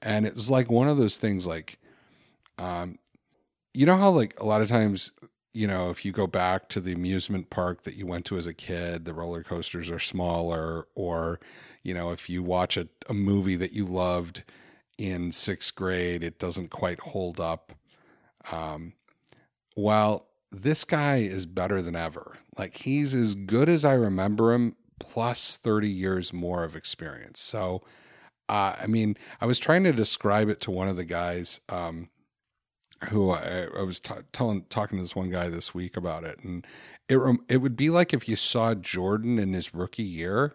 and 0.01 0.25
it 0.25 0.35
was 0.35 0.51
like 0.51 0.71
one 0.71 0.89
of 0.89 0.97
those 0.97 1.19
things 1.19 1.47
like, 1.47 1.79
um, 2.59 2.99
you 3.75 3.87
know 3.87 3.97
how 3.97 4.11
like 4.11 4.39
a 4.39 4.47
lot 4.47 4.63
of 4.63 4.69
times 4.69 5.13
you 5.55 5.69
know, 5.69 5.89
if 5.91 6.05
you 6.05 6.11
go 6.11 6.27
back 6.27 6.69
to 6.71 6.81
the 6.81 6.93
amusement 6.93 7.49
park 7.49 7.85
that 7.85 7.95
you 7.95 8.07
went 8.07 8.25
to 8.27 8.37
as 8.37 8.47
a 8.47 8.53
kid, 8.53 9.05
the 9.05 9.15
roller 9.15 9.45
coasters 9.45 9.89
are 9.89 10.01
smaller, 10.01 10.89
or, 10.97 11.39
you 11.85 11.95
know, 11.95 12.11
if 12.11 12.29
you 12.29 12.43
watch 12.43 12.77
a, 12.77 12.89
a 13.09 13.15
movie 13.15 13.55
that 13.57 13.73
you 13.73 13.87
loved 13.87 14.43
in 14.99 15.31
sixth 15.31 15.75
grade, 15.77 16.25
it 16.25 16.41
doesn't 16.41 16.71
quite 16.71 16.99
hold 17.01 17.41
up. 17.41 17.73
Um, 18.51 18.95
well, 19.77 20.27
this 20.51 20.83
guy 20.83 21.19
is 21.19 21.47
better 21.47 21.81
than 21.81 21.95
ever. 21.95 22.37
Like 22.59 22.79
he's 22.79 23.15
as 23.15 23.37
good 23.37 23.69
as 23.69 23.85
I 23.85 23.93
remember 23.95 24.53
him, 24.53 24.75
plus 24.99 25.57
30 25.57 25.89
years 25.89 26.33
more 26.33 26.65
of 26.65 26.75
experience. 26.75 27.41
So, 27.41 27.83
uh, 28.49 28.75
I 28.81 28.87
mean, 28.89 29.17
I 29.41 29.47
was 29.47 29.61
trying 29.61 29.85
to 29.85 29.93
describe 29.93 30.49
it 30.49 30.61
to 30.63 30.73
one 30.73 30.89
of 30.89 30.97
the 30.97 31.05
guys. 31.05 31.61
Um, 31.69 32.09
who 33.09 33.31
I, 33.31 33.69
I 33.77 33.83
was 33.83 34.01
t- 34.01 34.15
telling 34.33 34.65
talking 34.71 34.99
to 34.99 35.03
this 35.03 35.17
one 35.17 35.31
guy 35.31 35.49
this 35.49 35.75
week 35.75 35.97
about 35.97 36.25
it, 36.25 36.39
and 36.43 36.67
it 37.09 37.19
it 37.49 37.59
would 37.59 37.77
be 37.77 37.91
like 37.91 38.13
if 38.13 38.29
you 38.29 38.37
saw 38.37 38.75
Jordan 38.75 39.39
in 39.39 39.53
his 39.53 39.75
rookie 39.75 40.03
year, 40.03 40.55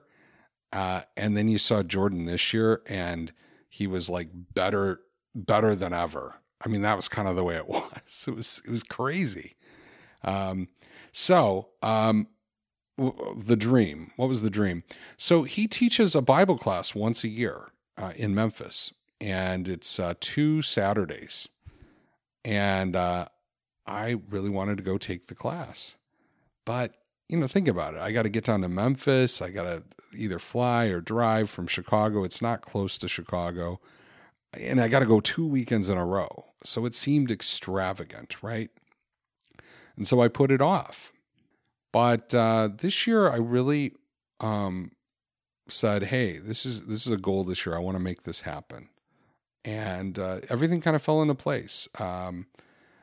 uh, 0.74 1.02
and 1.16 1.38
then 1.38 1.50
you 1.50 1.58
saw 1.58 1.84
Jordan 1.84 2.26
this 2.26 2.54
year, 2.54 2.82
and 2.88 3.32
he 3.68 3.88
was 3.88 4.10
like 4.10 4.30
better 4.54 5.02
better 5.36 5.76
than 5.76 5.94
ever. 5.94 6.36
I 6.64 6.70
mean, 6.70 6.82
that 6.82 6.96
was 6.96 7.08
kind 7.08 7.28
of 7.28 7.36
the 7.36 7.44
way 7.44 7.56
it 7.56 7.68
was. 7.70 8.26
It 8.28 8.36
was 8.36 8.62
it 8.66 8.72
was 8.72 8.84
crazy. 8.84 9.56
Um, 10.24 10.68
so 11.12 11.70
um, 11.82 12.28
the 12.98 13.56
dream. 13.56 14.12
What 14.16 14.30
was 14.30 14.42
the 14.42 14.50
dream? 14.50 14.84
So 15.18 15.44
he 15.44 15.68
teaches 15.68 16.16
a 16.16 16.22
Bible 16.22 16.58
class 16.58 16.94
once 16.94 17.24
a 17.24 17.30
year 17.30 17.72
uh, 17.98 18.14
in 18.16 18.36
Memphis, 18.36 18.94
and 19.22 19.68
it's 19.68 20.00
uh, 20.00 20.16
two 20.20 20.62
Saturdays 20.62 21.48
and 22.44 22.96
uh, 22.96 23.26
I 23.86 24.18
really 24.30 24.50
wanted 24.50 24.78
to 24.78 24.84
go 24.84 24.98
take 24.98 25.28
the 25.28 25.36
class. 25.36 25.96
But, 26.66 26.94
you 27.28 27.38
know, 27.38 27.48
think 27.48 27.68
about 27.68 27.96
it. 27.96 28.00
I 28.00 28.12
got 28.12 28.24
to 28.24 28.30
get 28.30 28.46
down 28.46 28.62
to 28.62 28.70
Memphis. 28.70 29.42
I 29.42 29.50
got 29.50 29.64
to 29.64 29.84
either 30.16 30.40
fly 30.40 30.86
or 30.86 31.02
drive 31.02 31.50
from 31.50 31.68
Chicago. 31.68 32.24
It's 32.24 32.42
not 32.42 32.62
close 32.62 32.98
to 33.00 33.08
Chicago. 33.08 33.80
And 34.54 34.80
I 34.82 34.88
got 34.88 35.00
to 35.00 35.06
go 35.06 35.20
two 35.20 35.46
weekends 35.46 35.90
in 35.90 35.98
a 35.98 36.06
row. 36.06 36.46
So 36.64 36.86
it 36.86 36.96
seemed 36.96 37.32
extravagant, 37.32 38.42
right? 38.42 38.70
And 39.96 40.08
so 40.08 40.22
I 40.22 40.28
put 40.28 40.52
it 40.52 40.62
off. 40.62 41.12
But 41.92 42.34
uh, 42.34 42.70
this 42.76 43.08
year, 43.08 43.30
I 43.30 43.38
really 43.38 43.94
um, 44.40 44.92
said, 45.68 46.04
"Hey, 46.04 46.38
this 46.38 46.66
is 46.66 46.86
this 46.86 47.06
is 47.06 47.12
a 47.12 47.18
goal 47.18 47.44
this 47.44 47.66
year. 47.66 47.76
I 47.76 47.80
want 47.80 47.96
to 47.96 48.04
make 48.04 48.24
this 48.24 48.42
happen." 48.42 48.90
And 49.66 50.18
uh, 50.18 50.40
everything 50.50 50.82
kind 50.82 50.96
of 50.96 51.02
fell 51.02 51.22
into 51.22 51.36
place. 51.36 51.88
Um, 52.00 52.48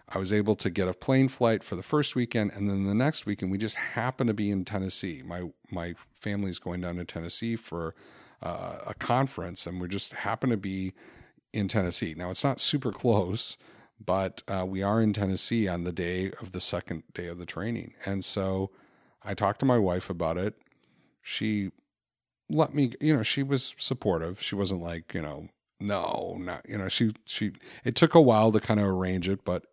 I 0.08 0.18
was 0.18 0.32
able 0.32 0.54
to 0.56 0.70
get 0.70 0.86
a 0.88 0.94
plane 0.94 1.28
flight 1.28 1.64
for 1.64 1.75
the 1.75 1.82
first 1.82 2.14
weekend, 2.14 2.52
and 2.52 2.70
then 2.70 2.84
the 2.84 2.94
next 2.94 3.26
weekend 3.26 3.50
we 3.50 3.58
just 3.58 3.76
happened 3.76 4.28
to 4.28 4.34
be 4.34 4.50
in 4.50 4.64
Tennessee. 4.64 5.22
My 5.25 5.50
my 5.70 5.94
family's 6.12 6.58
going 6.58 6.80
down 6.80 6.96
to 6.96 7.04
Tennessee 7.04 7.56
for 7.56 7.94
uh, 8.42 8.78
a 8.86 8.94
conference, 8.94 9.66
and 9.66 9.80
we 9.80 9.88
just 9.88 10.12
happened 10.12 10.52
to 10.52 10.56
be 10.56 10.92
in 11.52 11.66
Tennessee. 11.68 12.14
Now 12.16 12.30
it's 12.30 12.44
not 12.44 12.60
super 12.60 12.92
close, 12.92 13.56
but 14.04 14.42
uh, 14.46 14.64
we 14.66 14.82
are 14.82 15.00
in 15.02 15.12
Tennessee 15.12 15.66
on 15.66 15.84
the 15.84 15.92
day 15.92 16.30
of 16.40 16.52
the 16.52 16.60
second 16.60 17.02
day 17.12 17.26
of 17.26 17.38
the 17.38 17.46
training, 17.46 17.94
and 18.04 18.25
so 18.25 18.70
I 19.25 19.34
talked 19.34 19.58
to 19.60 19.66
my 19.66 19.78
wife 19.78 20.08
about 20.08 20.38
it. 20.38 20.54
She 21.20 21.72
let 22.48 22.75
me, 22.75 22.92
you 23.00 23.16
know, 23.16 23.25
she 23.25 23.42
was 23.42 23.75
supportive. 23.76 24.40
She 24.40 24.54
wasn't 24.54 24.82
like, 24.82 25.12
you 25.14 25.22
know, 25.22 25.48
no, 25.80 26.37
not 26.38 26.68
you 26.68 26.78
know 26.78 26.88
she 26.88 27.12
she. 27.25 27.52
It 27.85 27.95
took 27.95 28.14
a 28.14 28.21
while 28.21 28.52
to 28.52 28.61
kind 28.61 28.80
of 28.80 28.87
arrange 28.87 29.28
it, 29.28 29.45
but 29.45 29.66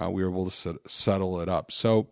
uh, 0.00 0.10
we 0.10 0.22
were 0.22 0.30
able 0.30 0.44
to 0.44 0.50
set, 0.50 0.76
settle 0.86 1.40
it 1.40 1.48
up. 1.48 1.72
So 1.72 2.08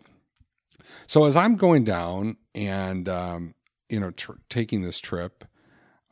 so 1.07 1.25
as 1.25 1.37
I'm 1.37 1.57
going 1.57 1.85
down 1.85 2.37
and 2.55 3.09
um, 3.09 3.55
you 3.89 4.01
know 4.01 4.11
tr- 4.11 4.33
taking 4.49 4.83
this 4.83 5.01
trip, 5.01 5.45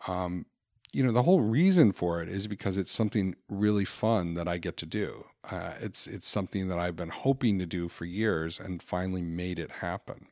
um, 0.06 0.46
you 0.92 1.04
know 1.04 1.12
the 1.12 1.22
whole 1.22 1.40
reason 1.40 1.92
for 1.92 2.22
it 2.22 2.28
is 2.28 2.46
because 2.46 2.78
it's 2.78 2.92
something 2.92 3.34
really 3.48 3.84
fun 3.84 4.34
that 4.34 4.48
I 4.48 4.58
get 4.58 4.76
to 4.78 4.86
do. 4.86 5.26
Uh, 5.50 5.72
it's 5.80 6.06
it's 6.06 6.28
something 6.28 6.68
that 6.68 6.78
I've 6.78 6.96
been 6.96 7.10
hoping 7.10 7.58
to 7.58 7.66
do 7.66 7.88
for 7.88 8.04
years 8.04 8.60
and 8.60 8.82
finally 8.82 9.22
made 9.22 9.58
it 9.58 9.70
happen. 9.70 10.26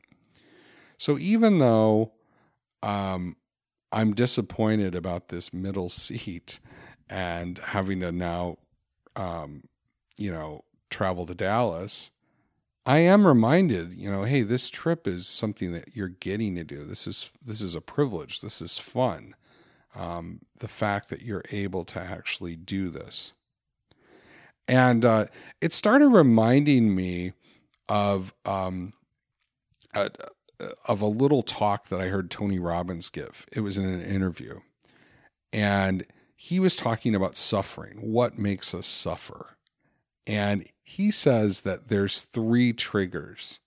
So 0.97 1.17
even 1.17 1.57
though 1.57 2.13
um, 2.81 3.35
I'm 3.91 4.13
disappointed 4.13 4.95
about 4.95 5.27
this 5.27 5.53
middle 5.53 5.89
seat 5.89 6.59
and 7.13 7.59
having 7.59 7.99
to 7.99 8.11
now, 8.11 8.57
um, 9.15 9.65
you 10.17 10.31
know, 10.31 10.63
travel 10.89 11.27
to 11.27 11.35
Dallas. 11.35 12.09
I 12.87 12.97
am 12.97 13.27
reminded, 13.27 13.93
you 13.93 14.11
know, 14.11 14.23
hey, 14.23 14.41
this 14.41 14.71
trip 14.71 15.07
is 15.07 15.27
something 15.27 15.71
that 15.73 15.95
you're 15.95 16.07
getting 16.07 16.55
to 16.55 16.63
do. 16.63 16.83
This 16.83 17.05
is 17.05 17.29
this 17.41 17.61
is 17.61 17.75
a 17.75 17.81
privilege. 17.81 18.41
This 18.41 18.61
is 18.61 18.79
fun. 18.79 19.35
Um, 19.95 20.39
the 20.57 20.67
fact 20.67 21.09
that 21.09 21.21
you're 21.21 21.45
able 21.51 21.85
to 21.85 21.99
actually 21.99 22.55
do 22.55 22.89
this, 22.89 23.33
and 24.67 25.05
uh, 25.05 25.25
it 25.61 25.71
started 25.71 26.09
reminding 26.09 26.95
me 26.95 27.33
of 27.87 28.33
um, 28.43 28.93
a, 29.93 30.09
of 30.87 30.99
a 30.99 31.05
little 31.05 31.43
talk 31.43 31.89
that 31.89 32.01
I 32.01 32.07
heard 32.07 32.31
Tony 32.31 32.57
Robbins 32.57 33.09
give. 33.09 33.45
It 33.51 33.59
was 33.59 33.77
in 33.77 33.85
an 33.85 34.01
interview. 34.01 34.61
And 35.51 36.07
he 36.43 36.59
was 36.59 36.75
talking 36.75 37.15
about 37.15 37.37
suffering, 37.37 37.99
what 38.01 38.37
makes 38.37 38.75
us 38.75 38.85
suffer. 38.85 39.55
And 40.27 40.67
he 40.83 41.09
says 41.09 41.61
that 41.61 41.87
there's 41.87 42.23
three 42.23 42.73
triggers 42.73 43.61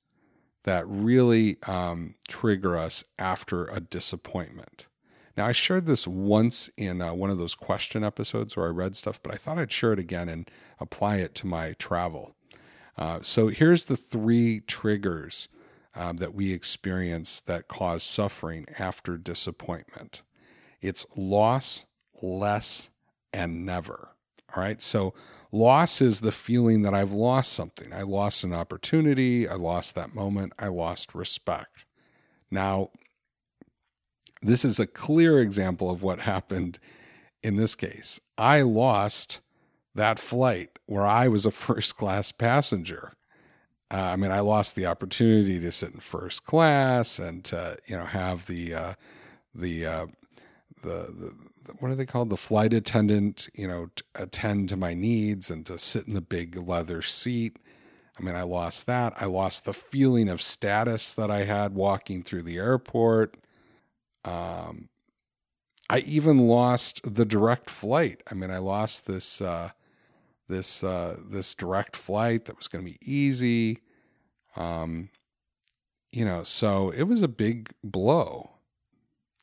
that 0.64 0.86
really 0.86 1.56
um, 1.62 2.16
trigger 2.28 2.76
us 2.76 3.02
after 3.18 3.64
a 3.64 3.80
disappointment. 3.80 4.88
Now, 5.38 5.46
I 5.46 5.52
shared 5.52 5.86
this 5.86 6.06
once 6.06 6.68
in 6.76 7.00
uh, 7.00 7.14
one 7.14 7.30
of 7.30 7.38
those 7.38 7.54
question 7.54 8.04
episodes 8.04 8.58
where 8.58 8.66
I 8.66 8.70
read 8.70 8.94
stuff, 8.94 9.22
but 9.22 9.32
I 9.32 9.38
thought 9.38 9.56
I'd 9.56 9.72
share 9.72 9.94
it 9.94 9.98
again 9.98 10.28
and 10.28 10.46
apply 10.78 11.16
it 11.16 11.34
to 11.36 11.46
my 11.46 11.72
travel. 11.78 12.36
Uh, 12.98 13.20
so 13.22 13.48
here's 13.48 13.84
the 13.84 13.96
three 13.96 14.60
triggers 14.60 15.48
um, 15.94 16.18
that 16.18 16.34
we 16.34 16.52
experience 16.52 17.40
that 17.40 17.68
cause 17.68 18.02
suffering 18.02 18.66
after 18.78 19.16
disappointment 19.16 20.20
it's 20.82 21.06
loss, 21.16 21.86
less, 22.22 22.90
and 23.32 23.66
never. 23.66 24.10
All 24.54 24.62
right. 24.62 24.80
So, 24.82 25.14
loss 25.52 26.00
is 26.00 26.20
the 26.20 26.32
feeling 26.32 26.82
that 26.82 26.94
I've 26.94 27.12
lost 27.12 27.52
something. 27.52 27.92
I 27.92 28.02
lost 28.02 28.44
an 28.44 28.52
opportunity. 28.52 29.48
I 29.48 29.54
lost 29.54 29.94
that 29.94 30.14
moment. 30.14 30.52
I 30.58 30.68
lost 30.68 31.14
respect. 31.14 31.84
Now, 32.50 32.90
This 34.42 34.64
is 34.64 34.78
a 34.78 34.86
clear 34.86 35.40
example 35.40 35.90
of 35.90 36.02
what 36.02 36.20
happened 36.20 36.78
in 37.42 37.56
this 37.56 37.74
case. 37.74 38.20
I 38.38 38.62
lost 38.62 39.40
that 39.94 40.18
flight 40.18 40.78
where 40.86 41.06
I 41.06 41.28
was 41.28 41.46
a 41.46 41.50
first 41.66 41.96
class 41.96 42.32
passenger. 42.32 43.12
Uh, 43.90 43.96
I 43.96 44.16
mean, 44.16 44.30
I 44.32 44.40
lost 44.40 44.74
the 44.74 44.86
opportunity 44.86 45.60
to 45.60 45.72
sit 45.72 45.94
in 45.94 46.00
first 46.00 46.44
class 46.44 47.18
and 47.18 47.44
to, 47.46 47.78
you 47.86 47.96
know, 47.96 48.04
have 48.06 48.46
the, 48.46 48.74
uh, 48.74 48.94
the, 49.54 49.86
uh, 49.86 50.06
the, 50.82 51.14
the, 51.18 51.34
what 51.78 51.90
are 51.90 51.94
they 51.94 52.06
called? 52.06 52.30
The 52.30 52.36
flight 52.36 52.72
attendant, 52.72 53.48
you 53.54 53.66
know, 53.68 53.90
attend 54.14 54.68
to 54.70 54.76
my 54.76 54.94
needs 54.94 55.50
and 55.50 55.64
to 55.66 55.78
sit 55.78 56.06
in 56.06 56.14
the 56.14 56.20
big 56.20 56.56
leather 56.56 57.02
seat. 57.02 57.58
I 58.18 58.22
mean, 58.22 58.34
I 58.34 58.42
lost 58.42 58.86
that. 58.86 59.12
I 59.20 59.26
lost 59.26 59.64
the 59.64 59.74
feeling 59.74 60.28
of 60.28 60.40
status 60.40 61.12
that 61.14 61.30
I 61.30 61.44
had 61.44 61.74
walking 61.74 62.22
through 62.22 62.42
the 62.42 62.56
airport. 62.56 63.36
Um, 64.24 64.88
I 65.88 65.98
even 65.98 66.38
lost 66.38 67.00
the 67.04 67.24
direct 67.24 67.70
flight. 67.70 68.22
I 68.30 68.34
mean, 68.34 68.50
I 68.50 68.58
lost 68.58 69.06
this 69.06 69.40
uh, 69.40 69.70
this 70.48 70.82
uh, 70.82 71.16
this 71.28 71.54
direct 71.54 71.94
flight 71.94 72.46
that 72.46 72.56
was 72.56 72.68
going 72.68 72.84
to 72.84 72.90
be 72.90 72.98
easy. 73.00 73.82
Um, 74.56 75.10
you 76.10 76.24
know, 76.24 76.42
so 76.42 76.90
it 76.90 77.02
was 77.04 77.22
a 77.22 77.28
big 77.28 77.72
blow. 77.84 78.50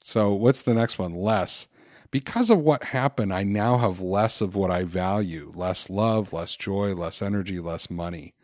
So 0.02 0.34
what's 0.34 0.64
the 0.64 0.74
next 0.74 0.98
one? 0.98 1.14
Less. 1.14 1.68
Because 2.14 2.52
of 2.52 2.60
what 2.60 2.84
happened, 2.84 3.34
I 3.34 3.42
now 3.42 3.80
have 3.80 4.00
less 4.00 4.40
of 4.40 4.56
what 4.56 4.70
I 4.70 4.84
value, 4.84 5.52
less 5.56 5.90
love, 5.90 6.32
less 6.32 6.56
joy, 6.56 6.94
less 6.94 7.24
energy, 7.24 7.60
less 7.60 7.90
money. 7.90 8.36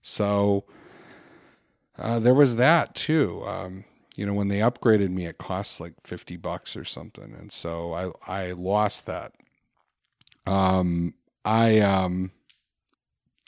So 0.00 0.64
uh, 1.98 2.18
there 2.20 2.32
was 2.32 2.56
that 2.56 2.94
too. 2.94 3.44
Um, 3.46 3.84
you 4.16 4.24
know, 4.24 4.32
when 4.32 4.48
they 4.48 4.60
upgraded 4.60 5.10
me, 5.10 5.26
it 5.26 5.36
costs 5.36 5.78
like 5.78 5.92
50 6.04 6.38
bucks 6.38 6.74
or 6.74 6.86
something. 6.86 7.36
And 7.38 7.52
so 7.52 8.16
I, 8.26 8.46
I 8.46 8.52
lost 8.52 9.04
that. 9.04 9.34
Um, 10.46 11.12
I, 11.44 11.80
um, 11.80 12.30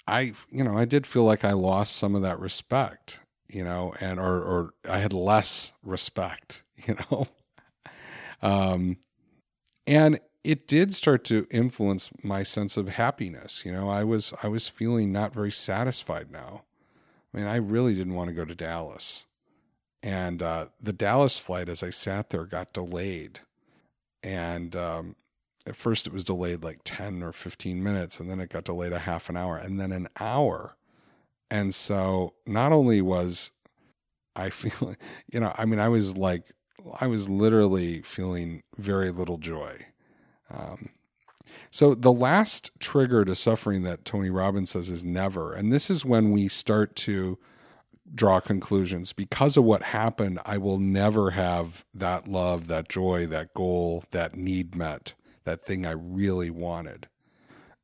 I, 0.07 0.35
you 0.51 0.63
know, 0.63 0.77
I 0.77 0.85
did 0.85 1.07
feel 1.07 1.25
like 1.25 1.43
I 1.43 1.53
lost 1.53 1.97
some 1.97 2.15
of 2.15 2.21
that 2.21 2.39
respect, 2.39 3.21
you 3.49 3.65
know, 3.65 3.95
and, 3.99 4.21
or, 4.21 4.43
or 4.43 4.75
I 4.87 4.99
had 4.99 5.15
less 5.15 5.73
respect, 5.83 6.65
you 6.87 6.99
know, 7.11 7.29
um, 8.43 8.99
and 9.87 10.21
it 10.43 10.67
did 10.67 10.95
start 10.95 11.25
to 11.25 11.47
influence 11.51 12.11
my 12.23 12.43
sense 12.43 12.77
of 12.77 12.89
happiness. 12.89 13.65
You 13.65 13.73
know, 13.73 13.89
I 13.89 14.05
was, 14.05 14.35
I 14.43 14.49
was 14.49 14.69
feeling 14.69 15.11
not 15.11 15.33
very 15.33 15.53
satisfied 15.53 16.31
now. 16.31 16.63
I 17.33 17.39
mean, 17.39 17.47
I 17.47 17.57
really 17.57 17.95
didn't 17.95 18.15
want 18.15 18.29
to 18.29 18.35
go 18.35 18.45
to 18.45 18.55
Dallas. 18.55 19.25
And 20.03 20.43
uh, 20.43 20.67
the 20.81 20.93
Dallas 20.93 21.39
flight, 21.39 21.71
as 21.71 21.83
I 21.83 21.89
sat 21.91 22.29
there, 22.29 22.45
got 22.45 22.75
delayed. 22.75 23.41
And 24.23 24.77
um, 24.77 25.17
at 25.67 25.77
first, 25.77 26.07
it 26.07 26.13
was 26.13 26.25
delayed 26.25 26.63
like 26.63 26.81
10 26.85 27.23
or 27.23 27.33
15 27.33 27.83
minutes, 27.83 28.21
and 28.21 28.31
then 28.31 28.39
it 28.39 28.51
got 28.51 28.65
delayed 28.65 28.93
a 28.93 28.99
half 28.99 29.31
an 29.31 29.37
hour, 29.37 29.57
and 29.57 29.81
then 29.81 29.93
an 29.93 30.09
hour. 30.21 30.77
And 31.51 31.75
so, 31.75 32.35
not 32.47 32.73
only 32.73 33.01
was 33.01 33.51
I 34.37 34.51
feeling, 34.51 34.97
you 35.33 35.41
know, 35.41 35.55
I 35.57 35.65
mean, 35.65 35.81
I 35.81 35.89
was 35.89 36.17
like, 36.17 36.53
I 37.01 37.07
was 37.07 37.29
literally 37.29 38.03
feeling 38.03 38.63
very 38.77 39.11
little 39.11 39.39
joy. 39.39 39.87
Um, 40.51 40.91
so, 41.71 41.95
the 41.95 42.13
last 42.13 42.71
trigger 42.79 43.25
to 43.25 43.35
suffering 43.35 43.83
that 43.83 44.05
Tony 44.05 44.31
Robbins 44.31 44.71
says 44.71 44.89
is 44.89 45.03
never. 45.03 45.53
And 45.53 45.73
this 45.73 45.91
is 45.91 46.05
when 46.05 46.31
we 46.31 46.49
start 46.49 46.95
to 46.97 47.39
draw 48.15 48.41
conclusions. 48.41 49.13
Because 49.13 49.57
of 49.57 49.65
what 49.65 49.83
happened, 49.83 50.39
I 50.45 50.59
will 50.59 50.79
never 50.79 51.31
have 51.33 51.85
that 51.95 52.29
love, 52.29 52.69
that 52.69 52.89
joy, 52.89 53.27
that 53.27 53.55
goal, 53.55 54.05
that 54.11 54.37
need 54.37 54.75
met, 54.75 55.15
that 55.45 55.65
thing 55.65 55.85
I 55.85 55.93
really 55.93 56.51
wanted. 56.51 57.09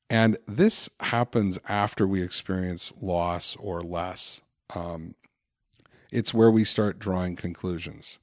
And 0.08 0.36
this 0.46 0.90
happens 1.00 1.58
after 1.68 2.06
we 2.06 2.22
experience 2.22 2.92
loss 3.00 3.56
or 3.56 3.82
less. 3.82 4.42
Um, 4.74 5.14
it's 6.12 6.34
where 6.34 6.50
we 6.50 6.64
start 6.64 6.98
drawing 6.98 7.36
conclusions. 7.36 8.18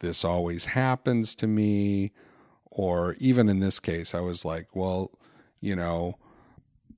This 0.00 0.24
always 0.24 0.66
happens 0.66 1.34
to 1.36 1.46
me. 1.46 2.12
Or 2.70 3.16
even 3.18 3.48
in 3.48 3.60
this 3.60 3.80
case, 3.80 4.14
I 4.14 4.20
was 4.20 4.44
like, 4.44 4.74
well, 4.76 5.10
you 5.60 5.74
know, 5.74 6.16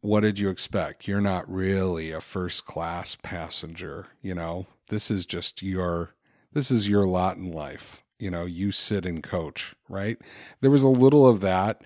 what 0.00 0.20
did 0.20 0.38
you 0.38 0.48
expect? 0.48 1.06
You're 1.06 1.20
not 1.20 1.50
really 1.50 2.10
a 2.10 2.20
first 2.20 2.66
class 2.66 3.16
passenger, 3.16 4.08
you 4.22 4.34
know. 4.34 4.66
This 4.88 5.10
is 5.10 5.26
just 5.26 5.62
your 5.62 6.14
this 6.52 6.70
is 6.70 6.88
your 6.88 7.06
lot 7.06 7.36
in 7.36 7.52
life. 7.52 8.02
You 8.18 8.30
know, 8.30 8.44
you 8.44 8.72
sit 8.72 9.06
and 9.06 9.22
coach, 9.22 9.74
right? 9.88 10.18
There 10.60 10.70
was 10.70 10.82
a 10.82 10.88
little 10.88 11.26
of 11.26 11.40
that. 11.40 11.84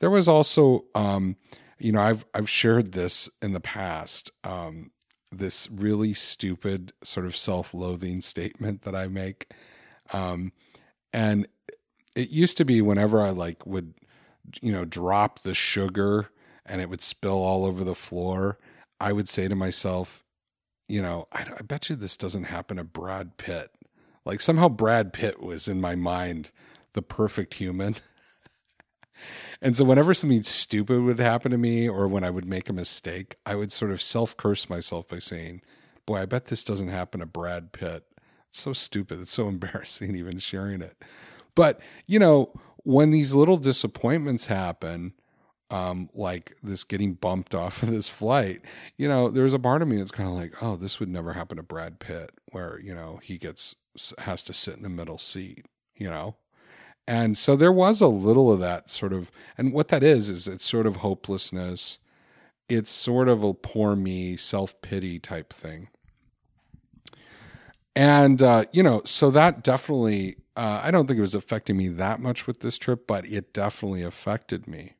There 0.00 0.10
was 0.10 0.26
also 0.28 0.84
um, 0.94 1.36
you 1.78 1.92
know, 1.92 2.00
I've 2.00 2.24
I've 2.34 2.50
shared 2.50 2.92
this 2.92 3.28
in 3.42 3.52
the 3.52 3.60
past. 3.60 4.30
Um, 4.44 4.90
this 5.30 5.68
really 5.70 6.14
stupid 6.14 6.92
sort 7.02 7.26
of 7.26 7.36
self-loathing 7.36 8.20
statement 8.20 8.82
that 8.82 8.94
I 8.94 9.08
make. 9.08 9.52
Um, 10.12 10.52
and 11.12 11.46
it 12.14 12.30
used 12.30 12.56
to 12.58 12.64
be 12.64 12.80
whenever 12.82 13.20
I 13.20 13.30
like 13.30 13.66
would 13.66 13.94
you 14.60 14.72
know 14.72 14.84
drop 14.84 15.40
the 15.40 15.54
sugar 15.54 16.30
and 16.64 16.80
it 16.80 16.88
would 16.88 17.02
spill 17.02 17.42
all 17.42 17.64
over 17.64 17.84
the 17.84 17.94
floor, 17.94 18.58
I 19.00 19.12
would 19.12 19.28
say 19.28 19.48
to 19.48 19.54
myself, 19.54 20.24
you 20.88 21.00
know, 21.00 21.28
I, 21.32 21.46
I 21.58 21.62
bet 21.62 21.88
you 21.88 21.96
this 21.96 22.16
doesn't 22.16 22.44
happen 22.44 22.76
to 22.76 22.84
Brad 22.84 23.36
Pitt. 23.36 23.70
Like 24.24 24.40
somehow 24.40 24.68
Brad 24.68 25.12
Pitt 25.12 25.40
was 25.40 25.68
in 25.68 25.80
my 25.80 25.94
mind 25.94 26.50
the 26.94 27.02
perfect 27.02 27.54
human. 27.54 27.96
and 29.62 29.76
so 29.76 29.84
whenever 29.84 30.12
something 30.14 30.42
stupid 30.42 31.02
would 31.02 31.18
happen 31.20 31.52
to 31.52 31.58
me 31.58 31.88
or 31.88 32.08
when 32.08 32.24
I 32.24 32.30
would 32.30 32.46
make 32.46 32.68
a 32.68 32.72
mistake, 32.72 33.36
I 33.46 33.54
would 33.54 33.70
sort 33.70 33.92
of 33.92 34.02
self 34.02 34.36
curse 34.36 34.68
myself 34.68 35.08
by 35.08 35.20
saying, 35.20 35.62
Boy, 36.04 36.18
I 36.18 36.24
bet 36.24 36.46
this 36.46 36.64
doesn't 36.64 36.88
happen 36.88 37.20
to 37.20 37.26
Brad 37.26 37.72
Pitt. 37.72 38.04
So 38.56 38.72
stupid. 38.72 39.20
It's 39.20 39.32
so 39.32 39.48
embarrassing 39.48 40.16
even 40.16 40.38
sharing 40.38 40.82
it. 40.82 40.96
But, 41.54 41.80
you 42.06 42.18
know, 42.18 42.52
when 42.78 43.10
these 43.10 43.34
little 43.34 43.56
disappointments 43.56 44.46
happen, 44.46 45.14
um, 45.70 46.10
like 46.14 46.56
this 46.62 46.84
getting 46.84 47.14
bumped 47.14 47.54
off 47.54 47.82
of 47.82 47.90
this 47.90 48.08
flight, 48.08 48.62
you 48.96 49.08
know, 49.08 49.28
there's 49.30 49.54
a 49.54 49.58
part 49.58 49.82
of 49.82 49.88
me 49.88 49.96
that's 49.96 50.10
kind 50.10 50.28
of 50.28 50.34
like, 50.34 50.62
oh, 50.62 50.76
this 50.76 51.00
would 51.00 51.08
never 51.08 51.32
happen 51.32 51.56
to 51.56 51.62
Brad 51.62 51.98
Pitt, 51.98 52.30
where 52.52 52.78
you 52.80 52.94
know 52.94 53.18
he 53.22 53.38
gets 53.38 53.74
has 54.18 54.42
to 54.44 54.52
sit 54.52 54.76
in 54.76 54.82
the 54.82 54.88
middle 54.88 55.18
seat, 55.18 55.66
you 55.96 56.08
know, 56.08 56.36
and 57.06 57.38
so 57.38 57.56
there 57.56 57.72
was 57.72 58.00
a 58.00 58.08
little 58.08 58.50
of 58.50 58.60
that 58.60 58.90
sort 58.90 59.12
of, 59.12 59.30
and 59.56 59.72
what 59.72 59.88
that 59.88 60.02
is 60.02 60.28
is 60.28 60.48
it's 60.48 60.64
sort 60.64 60.86
of 60.86 60.96
hopelessness, 60.96 61.98
it's 62.68 62.90
sort 62.90 63.28
of 63.28 63.42
a 63.42 63.54
poor 63.54 63.94
me 63.94 64.36
self 64.36 64.80
pity 64.82 65.18
type 65.18 65.52
thing, 65.52 65.88
and 67.96 68.42
uh, 68.42 68.66
you 68.70 68.82
know, 68.82 69.02
so 69.04 69.30
that 69.32 69.64
definitely. 69.64 70.36
Uh, 70.54 70.80
I 70.82 70.90
don't 70.90 71.06
think 71.06 71.18
it 71.18 71.22
was 71.22 71.34
affecting 71.34 71.76
me 71.76 71.88
that 71.88 72.18
much 72.18 72.46
with 72.46 72.60
this 72.60 72.78
trip, 72.78 73.06
but 73.06 73.26
it 73.26 73.52
definitely 73.52 74.02
affected 74.02 74.66
me. 74.66 74.94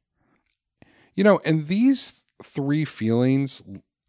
You 1.15 1.25
know, 1.25 1.41
and 1.47 1.67
these 1.67 2.25
three 2.43 2.85
feelings, 2.85 3.63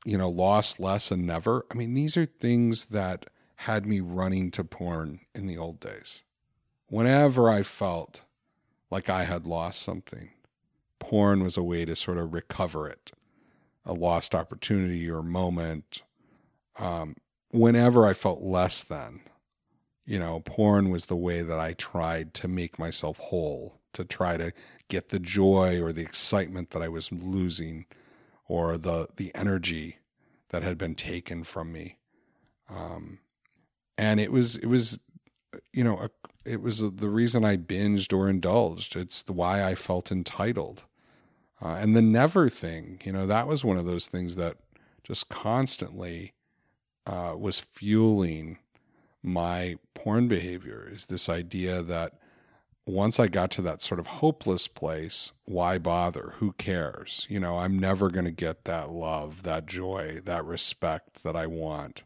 you 0.03 0.17
know, 0.17 0.29
lost, 0.29 0.77
less, 0.77 1.09
and 1.09 1.25
never, 1.25 1.65
I 1.71 1.75
mean, 1.75 1.93
these 1.93 2.17
are 2.17 2.25
things 2.25 2.87
that 2.87 3.27
had 3.61 3.85
me 3.85 4.01
running 4.01 4.51
to 4.51 4.63
porn 4.65 5.21
in 5.33 5.45
the 5.47 5.57
old 5.57 5.79
days. 5.79 6.23
Whenever 6.87 7.49
I 7.49 7.63
felt 7.63 8.23
like 8.91 9.09
I 9.09 9.23
had 9.23 9.47
lost 9.47 9.81
something, 9.81 10.31
porn 10.99 11.43
was 11.43 11.55
a 11.55 11.63
way 11.63 11.85
to 11.85 11.95
sort 11.95 12.17
of 12.17 12.33
recover 12.33 12.89
it, 12.89 13.13
a 13.85 13.93
lost 13.93 14.35
opportunity 14.35 15.09
or 15.09 15.23
moment. 15.23 16.01
Um, 16.77 17.15
whenever 17.51 18.05
I 18.05 18.13
felt 18.13 18.41
less 18.41 18.83
than, 18.83 19.21
you 20.05 20.19
know, 20.19 20.41
porn 20.41 20.89
was 20.89 21.05
the 21.05 21.15
way 21.15 21.41
that 21.41 21.59
I 21.59 21.73
tried 21.73 22.33
to 22.35 22.47
make 22.47 22.79
myself 22.79 23.17
whole, 23.17 23.79
to 23.93 24.05
try 24.05 24.37
to 24.37 24.53
get 24.87 25.09
the 25.09 25.19
joy 25.19 25.81
or 25.81 25.91
the 25.91 26.01
excitement 26.01 26.71
that 26.71 26.81
I 26.81 26.87
was 26.87 27.11
losing 27.11 27.85
or 28.47 28.77
the 28.77 29.07
the 29.15 29.33
energy 29.35 29.97
that 30.49 30.63
had 30.63 30.77
been 30.77 30.95
taken 30.95 31.43
from 31.43 31.71
me. 31.71 31.97
Um, 32.69 33.19
and 33.97 34.19
it 34.19 34.31
was 34.31 34.55
it 34.57 34.67
was 34.67 34.99
you 35.73 35.83
know 35.83 35.97
a, 35.99 36.09
it 36.45 36.61
was 36.61 36.79
the 36.79 37.09
reason 37.09 37.43
I 37.43 37.57
binged 37.57 38.13
or 38.13 38.29
indulged. 38.29 38.95
It's 38.95 39.23
the 39.23 39.33
why 39.33 39.63
I 39.63 39.75
felt 39.75 40.11
entitled. 40.11 40.85
Uh, 41.61 41.69
and 41.69 41.95
the 41.95 42.01
never 42.03 42.49
thing, 42.49 43.01
you 43.03 43.11
know, 43.11 43.25
that 43.25 43.47
was 43.47 43.65
one 43.65 43.77
of 43.77 43.85
those 43.85 44.05
things 44.05 44.35
that 44.35 44.57
just 45.03 45.27
constantly 45.27 46.33
uh, 47.07 47.33
was 47.37 47.59
fueling 47.61 48.59
my 49.23 49.77
porn 49.95 50.27
behavior. 50.27 50.89
Is 50.93 51.07
this 51.07 51.29
idea 51.29 51.81
that 51.83 52.13
once 52.85 53.19
I 53.19 53.27
got 53.27 53.51
to 53.51 53.61
that 53.63 53.81
sort 53.81 53.99
of 53.99 54.07
hopeless 54.07 54.67
place, 54.69 55.33
why 55.45 55.77
bother? 55.79 56.35
Who 56.39 56.53
cares? 56.53 57.25
You 57.29 57.39
know, 57.39 57.59
I'm 57.59 57.79
never 57.79 58.09
going 58.09 58.25
to 58.25 58.31
get 58.31 58.65
that 58.65 58.91
love, 58.91 59.43
that 59.43 59.65
joy, 59.67 60.21
that 60.25 60.45
respect 60.45 61.23
that 61.23 61.35
I 61.35 61.47
want. 61.47 62.03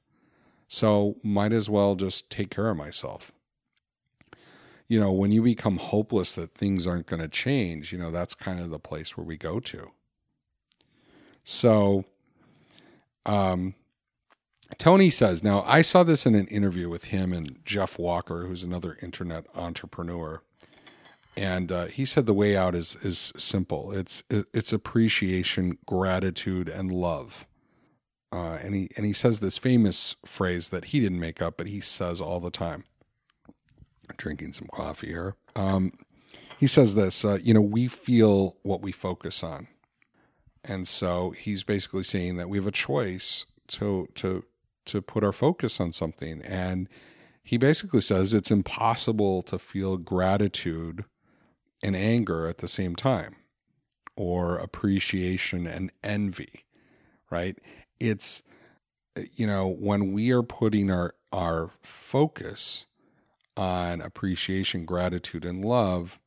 So, 0.67 1.17
might 1.23 1.53
as 1.53 1.69
well 1.69 1.95
just 1.95 2.29
take 2.31 2.49
care 2.51 2.69
of 2.69 2.77
myself. 2.77 3.31
you 4.87 4.99
know, 4.99 5.11
when 5.11 5.31
you 5.31 5.41
become 5.41 5.77
hopeless 5.77 6.33
that 6.35 6.53
things 6.53 6.85
aren't 6.85 7.07
going 7.07 7.21
to 7.21 7.29
change, 7.29 7.93
you 7.93 7.97
know, 7.99 8.11
that's 8.11 8.35
kind 8.35 8.59
of 8.59 8.69
the 8.69 8.79
place 8.79 9.15
where 9.15 9.25
we 9.25 9.37
go 9.37 9.59
to. 9.59 9.91
So, 11.43 12.05
um, 13.25 13.75
Tony 14.77 15.09
says, 15.09 15.43
now 15.43 15.63
I 15.67 15.81
saw 15.81 16.03
this 16.03 16.25
in 16.25 16.35
an 16.35 16.47
interview 16.47 16.89
with 16.89 17.05
him 17.05 17.33
and 17.33 17.59
Jeff 17.65 17.99
Walker, 17.99 18.47
who's 18.47 18.63
another 18.63 18.97
internet 19.01 19.45
entrepreneur. 19.55 20.41
And 21.37 21.71
uh, 21.71 21.85
he 21.85 22.05
said 22.05 22.25
the 22.25 22.33
way 22.33 22.57
out 22.57 22.75
is 22.75 22.97
is 23.03 23.31
simple. 23.37 23.91
It's 23.93 24.23
it's 24.29 24.73
appreciation, 24.73 25.77
gratitude, 25.85 26.67
and 26.67 26.91
love. 26.91 27.45
Uh, 28.33 28.57
and 28.61 28.75
he 28.75 28.89
and 28.97 29.05
he 29.05 29.13
says 29.13 29.39
this 29.39 29.57
famous 29.57 30.15
phrase 30.25 30.69
that 30.69 30.85
he 30.85 30.99
didn't 30.99 31.19
make 31.19 31.41
up, 31.41 31.57
but 31.57 31.69
he 31.69 31.79
says 31.81 32.21
all 32.21 32.39
the 32.41 32.51
time. 32.51 32.83
drinking 34.17 34.53
some 34.53 34.67
coffee 34.73 35.07
here. 35.07 35.35
Um, 35.55 35.93
he 36.59 36.67
says 36.67 36.95
this. 36.95 37.23
Uh, 37.25 37.39
you 37.41 37.53
know, 37.53 37.61
we 37.61 37.87
feel 37.87 38.57
what 38.63 38.81
we 38.81 38.91
focus 38.91 39.43
on, 39.43 39.67
and 40.63 40.87
so 40.87 41.31
he's 41.31 41.63
basically 41.63 42.03
saying 42.03 42.37
that 42.37 42.49
we 42.49 42.57
have 42.57 42.67
a 42.67 42.71
choice 42.71 43.45
to 43.69 44.07
to 44.15 44.43
to 44.91 45.01
put 45.01 45.23
our 45.23 45.31
focus 45.31 45.79
on 45.79 45.91
something. 45.91 46.41
And 46.43 46.87
he 47.43 47.57
basically 47.57 48.01
says 48.01 48.33
it's 48.33 48.51
impossible 48.51 49.41
to 49.43 49.57
feel 49.57 49.97
gratitude 49.97 51.05
and 51.83 51.95
anger 51.95 52.47
at 52.47 52.59
the 52.59 52.67
same 52.67 52.95
time, 52.95 53.35
or 54.15 54.57
appreciation 54.57 55.65
and 55.65 55.91
envy, 56.03 56.65
right? 57.31 57.57
It's, 57.99 58.43
you 59.33 59.47
know, 59.47 59.67
when 59.67 60.11
we 60.13 60.31
are 60.31 60.43
putting 60.43 60.91
our, 60.91 61.15
our 61.31 61.71
focus 61.81 62.85
on 63.57 64.01
appreciation, 64.01 64.85
gratitude, 64.85 65.43
and 65.43 65.65
love, 65.65 66.19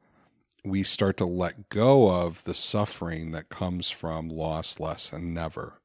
we 0.64 0.83
start 0.83 1.16
to 1.18 1.27
let 1.27 1.68
go 1.68 2.11
of 2.11 2.42
the 2.44 2.55
suffering 2.55 3.31
that 3.33 3.48
comes 3.48 3.90
from 3.90 4.29
loss, 4.29 4.81
less, 4.81 5.12
and 5.12 5.33
never 5.35 5.81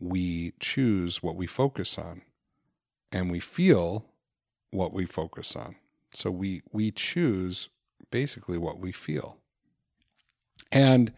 we 0.00 0.54
choose 0.58 1.22
what 1.22 1.36
we 1.36 1.46
focus 1.46 1.98
on 1.98 2.22
and 3.12 3.30
we 3.30 3.40
feel 3.40 4.06
what 4.70 4.92
we 4.92 5.04
focus 5.04 5.54
on. 5.54 5.76
So 6.14 6.30
we 6.30 6.62
we 6.72 6.90
choose 6.90 7.68
basically 8.10 8.58
what 8.58 8.78
we 8.78 8.92
feel. 8.92 9.36
And 10.72 11.12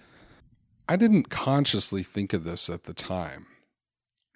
I 0.89 0.97
didn't 0.97 1.31
consciously 1.31 2.03
think 2.03 2.33
of 2.33 2.45
this 2.45 2.69
at 2.69 2.85
the 2.85 2.95
time. 2.95 3.47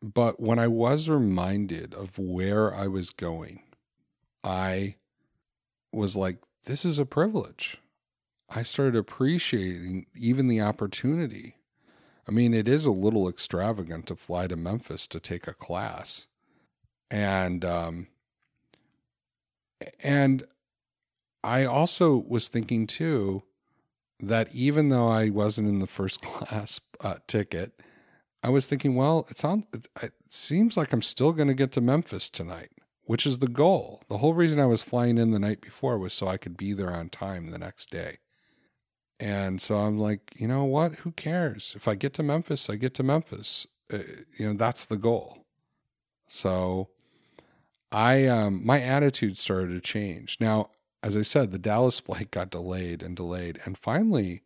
But 0.02 0.40
when 0.40 0.58
I 0.58 0.68
was 0.68 1.08
reminded 1.08 1.94
of 1.94 2.18
where 2.18 2.74
I 2.74 2.86
was 2.86 3.10
going, 3.10 3.62
I 4.44 4.96
was 5.92 6.16
like, 6.16 6.38
this 6.64 6.84
is 6.84 6.98
a 6.98 7.06
privilege. 7.06 7.78
I 8.48 8.62
started 8.62 8.96
appreciating 8.96 10.06
even 10.14 10.46
the 10.48 10.60
opportunity 10.60 11.56
I 12.28 12.32
mean, 12.32 12.54
it 12.54 12.68
is 12.68 12.86
a 12.86 12.92
little 12.92 13.28
extravagant 13.28 14.06
to 14.06 14.16
fly 14.16 14.46
to 14.48 14.56
Memphis 14.56 15.06
to 15.08 15.20
take 15.20 15.46
a 15.46 15.54
class. 15.54 16.26
And 17.10 17.64
um 17.64 18.08
and 20.02 20.44
I 21.44 21.64
also 21.64 22.16
was 22.16 22.48
thinking 22.48 22.86
too 22.86 23.44
that 24.18 24.52
even 24.52 24.88
though 24.88 25.08
I 25.08 25.28
wasn't 25.30 25.68
in 25.68 25.78
the 25.78 25.86
first 25.86 26.20
class 26.22 26.80
uh, 27.00 27.16
ticket, 27.26 27.80
I 28.42 28.48
was 28.48 28.66
thinking, 28.66 28.94
well, 28.94 29.26
it 29.30 29.38
sounds 29.38 29.66
it, 29.72 29.88
it 30.02 30.12
seems 30.28 30.76
like 30.76 30.92
I'm 30.92 31.02
still 31.02 31.32
going 31.32 31.48
to 31.48 31.54
get 31.54 31.72
to 31.72 31.80
Memphis 31.80 32.30
tonight, 32.30 32.70
which 33.04 33.26
is 33.26 33.38
the 33.38 33.48
goal. 33.48 34.02
The 34.08 34.18
whole 34.18 34.34
reason 34.34 34.60
I 34.60 34.66
was 34.66 34.82
flying 34.82 35.18
in 35.18 35.30
the 35.30 35.38
night 35.38 35.60
before 35.60 35.98
was 35.98 36.14
so 36.14 36.28
I 36.28 36.36
could 36.36 36.56
be 36.56 36.72
there 36.72 36.92
on 36.92 37.08
time 37.08 37.50
the 37.50 37.58
next 37.58 37.90
day. 37.90 38.18
And 39.18 39.60
so 39.62 39.78
I'm 39.78 39.98
like, 39.98 40.32
you 40.36 40.46
know 40.46 40.64
what? 40.64 40.96
Who 40.96 41.12
cares? 41.12 41.74
If 41.76 41.88
I 41.88 41.94
get 41.94 42.12
to 42.14 42.22
Memphis, 42.22 42.68
I 42.68 42.76
get 42.76 42.94
to 42.94 43.02
Memphis. 43.02 43.66
Uh, 43.92 43.98
you 44.36 44.46
know, 44.46 44.54
that's 44.54 44.84
the 44.84 44.96
goal. 44.96 45.38
So 46.28 46.88
I 47.90 48.26
um 48.26 48.64
my 48.64 48.80
attitude 48.80 49.38
started 49.38 49.68
to 49.70 49.80
change. 49.80 50.38
Now, 50.40 50.70
as 51.02 51.16
I 51.16 51.22
said, 51.22 51.50
the 51.52 51.58
Dallas 51.58 52.00
flight 52.06 52.30
got 52.30 52.50
delayed 52.50 53.02
and 53.02 53.16
delayed 53.16 53.60
and 53.64 53.78
finally 53.78 54.42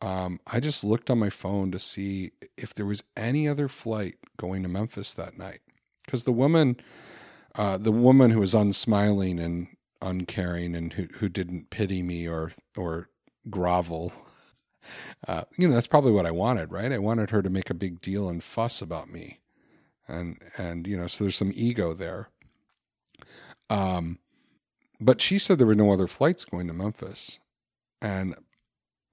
um 0.00 0.40
I 0.46 0.60
just 0.60 0.84
looked 0.84 1.10
on 1.10 1.18
my 1.18 1.30
phone 1.30 1.70
to 1.72 1.78
see 1.78 2.32
if 2.56 2.72
there 2.72 2.86
was 2.86 3.02
any 3.16 3.48
other 3.48 3.68
flight 3.68 4.16
going 4.36 4.62
to 4.62 4.68
Memphis 4.68 5.12
that 5.14 5.36
night. 5.36 5.60
Cuz 6.06 6.24
the 6.24 6.32
woman 6.32 6.76
uh 7.56 7.76
the 7.76 7.92
woman 7.92 8.30
who 8.30 8.40
was 8.40 8.54
unsmiling 8.54 9.38
and 9.38 9.68
uncaring 10.00 10.74
and 10.74 10.94
who 10.94 11.08
who 11.18 11.28
didn't 11.28 11.70
pity 11.70 12.02
me 12.02 12.26
or 12.28 12.52
or 12.76 13.08
grovel. 13.50 14.12
Uh, 15.28 15.42
you 15.56 15.68
know, 15.68 15.74
that's 15.74 15.86
probably 15.86 16.10
what 16.10 16.26
I 16.26 16.32
wanted, 16.32 16.72
right? 16.72 16.92
I 16.92 16.98
wanted 16.98 17.30
her 17.30 17.42
to 17.42 17.48
make 17.50 17.70
a 17.70 17.74
big 17.74 18.00
deal 18.00 18.28
and 18.28 18.42
fuss 18.42 18.82
about 18.82 19.08
me, 19.08 19.38
and 20.08 20.38
and 20.58 20.86
you 20.86 20.96
know, 20.96 21.06
so 21.06 21.22
there's 21.22 21.36
some 21.36 21.52
ego 21.54 21.94
there. 21.94 22.30
Um, 23.70 24.18
but 25.00 25.20
she 25.20 25.38
said 25.38 25.58
there 25.58 25.66
were 25.66 25.76
no 25.76 25.92
other 25.92 26.08
flights 26.08 26.44
going 26.44 26.66
to 26.66 26.72
Memphis, 26.72 27.38
and 28.00 28.34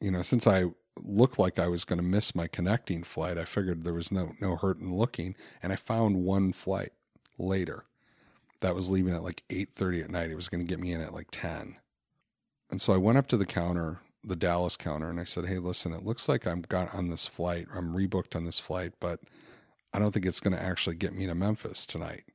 you 0.01 0.09
know, 0.09 0.23
since 0.23 0.47
I 0.47 0.65
looked 1.01 1.37
like 1.37 1.59
I 1.59 1.67
was 1.67 1.85
going 1.85 1.99
to 1.99 2.03
miss 2.03 2.33
my 2.33 2.47
connecting 2.47 3.03
flight, 3.03 3.37
I 3.37 3.45
figured 3.45 3.83
there 3.83 3.93
was 3.93 4.11
no 4.11 4.33
no 4.41 4.55
hurt 4.55 4.79
in 4.79 4.95
looking, 4.95 5.35
and 5.61 5.71
I 5.71 5.75
found 5.75 6.23
one 6.23 6.53
flight 6.53 6.93
later 7.37 7.85
that 8.61 8.75
was 8.75 8.89
leaving 8.89 9.13
at 9.13 9.23
like 9.23 9.43
8:30 9.49 10.03
at 10.05 10.09
night. 10.09 10.31
It 10.31 10.35
was 10.35 10.49
going 10.49 10.65
to 10.65 10.69
get 10.69 10.79
me 10.79 10.91
in 10.91 11.01
at 11.01 11.13
like 11.13 11.27
10. 11.31 11.77
And 12.71 12.81
so 12.81 12.93
I 12.93 12.97
went 12.97 13.17
up 13.17 13.27
to 13.27 13.37
the 13.37 13.45
counter 13.45 13.99
the 14.23 14.35
Dallas 14.35 14.75
counter 14.77 15.09
and 15.09 15.19
I 15.19 15.23
said, 15.23 15.45
"Hey, 15.45 15.59
listen, 15.59 15.93
it 15.93 16.05
looks 16.05 16.27
like 16.27 16.45
I'm 16.45 16.61
got 16.61 16.93
on 16.93 17.09
this 17.09 17.27
flight. 17.27 17.67
I'm 17.73 17.93
rebooked 17.95 18.35
on 18.35 18.45
this 18.45 18.59
flight, 18.59 18.93
but 18.99 19.21
I 19.93 19.99
don't 19.99 20.11
think 20.11 20.25
it's 20.25 20.39
going 20.39 20.55
to 20.55 20.61
actually 20.61 20.95
get 20.95 21.13
me 21.13 21.25
to 21.25 21.35
Memphis 21.35 21.85
tonight. 21.85 22.25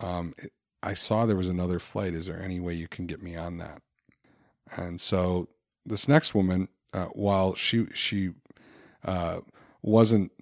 Um, 0.00 0.34
it, 0.38 0.52
I 0.82 0.94
saw 0.94 1.26
there 1.26 1.36
was 1.36 1.48
another 1.48 1.80
flight. 1.80 2.14
Is 2.14 2.26
there 2.26 2.40
any 2.40 2.60
way 2.60 2.74
you 2.74 2.88
can 2.88 3.06
get 3.06 3.22
me 3.22 3.36
on 3.36 3.58
that?" 3.58 3.82
And 4.76 5.00
so 5.00 5.48
this 5.84 6.08
next 6.08 6.34
woman, 6.34 6.68
uh, 6.92 7.06
while 7.06 7.54
she 7.54 7.86
she 7.94 8.30
uh, 9.04 9.40
wasn't, 9.82 10.32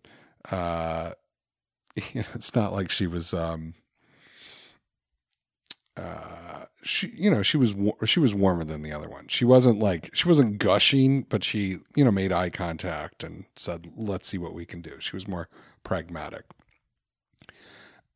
uh, 0.50 1.12
it's 1.96 2.54
not 2.54 2.72
like 2.72 2.90
she 2.90 3.06
was. 3.06 3.32
Um, 3.32 3.74
uh, 5.96 6.45
she 6.86 7.12
you 7.16 7.30
know 7.30 7.42
she 7.42 7.56
was 7.56 7.74
she 8.04 8.20
was 8.20 8.34
warmer 8.34 8.64
than 8.64 8.82
the 8.82 8.92
other 8.92 9.08
one. 9.08 9.28
She 9.28 9.44
wasn't 9.44 9.78
like 9.78 10.10
she 10.14 10.28
wasn't 10.28 10.58
gushing, 10.58 11.22
but 11.22 11.44
she 11.44 11.80
you 11.94 12.04
know 12.04 12.10
made 12.10 12.32
eye 12.32 12.50
contact 12.50 13.24
and 13.24 13.44
said, 13.56 13.90
"Let's 13.96 14.28
see 14.28 14.38
what 14.38 14.54
we 14.54 14.64
can 14.64 14.80
do." 14.80 14.96
She 15.00 15.16
was 15.16 15.28
more 15.28 15.48
pragmatic. 15.82 16.44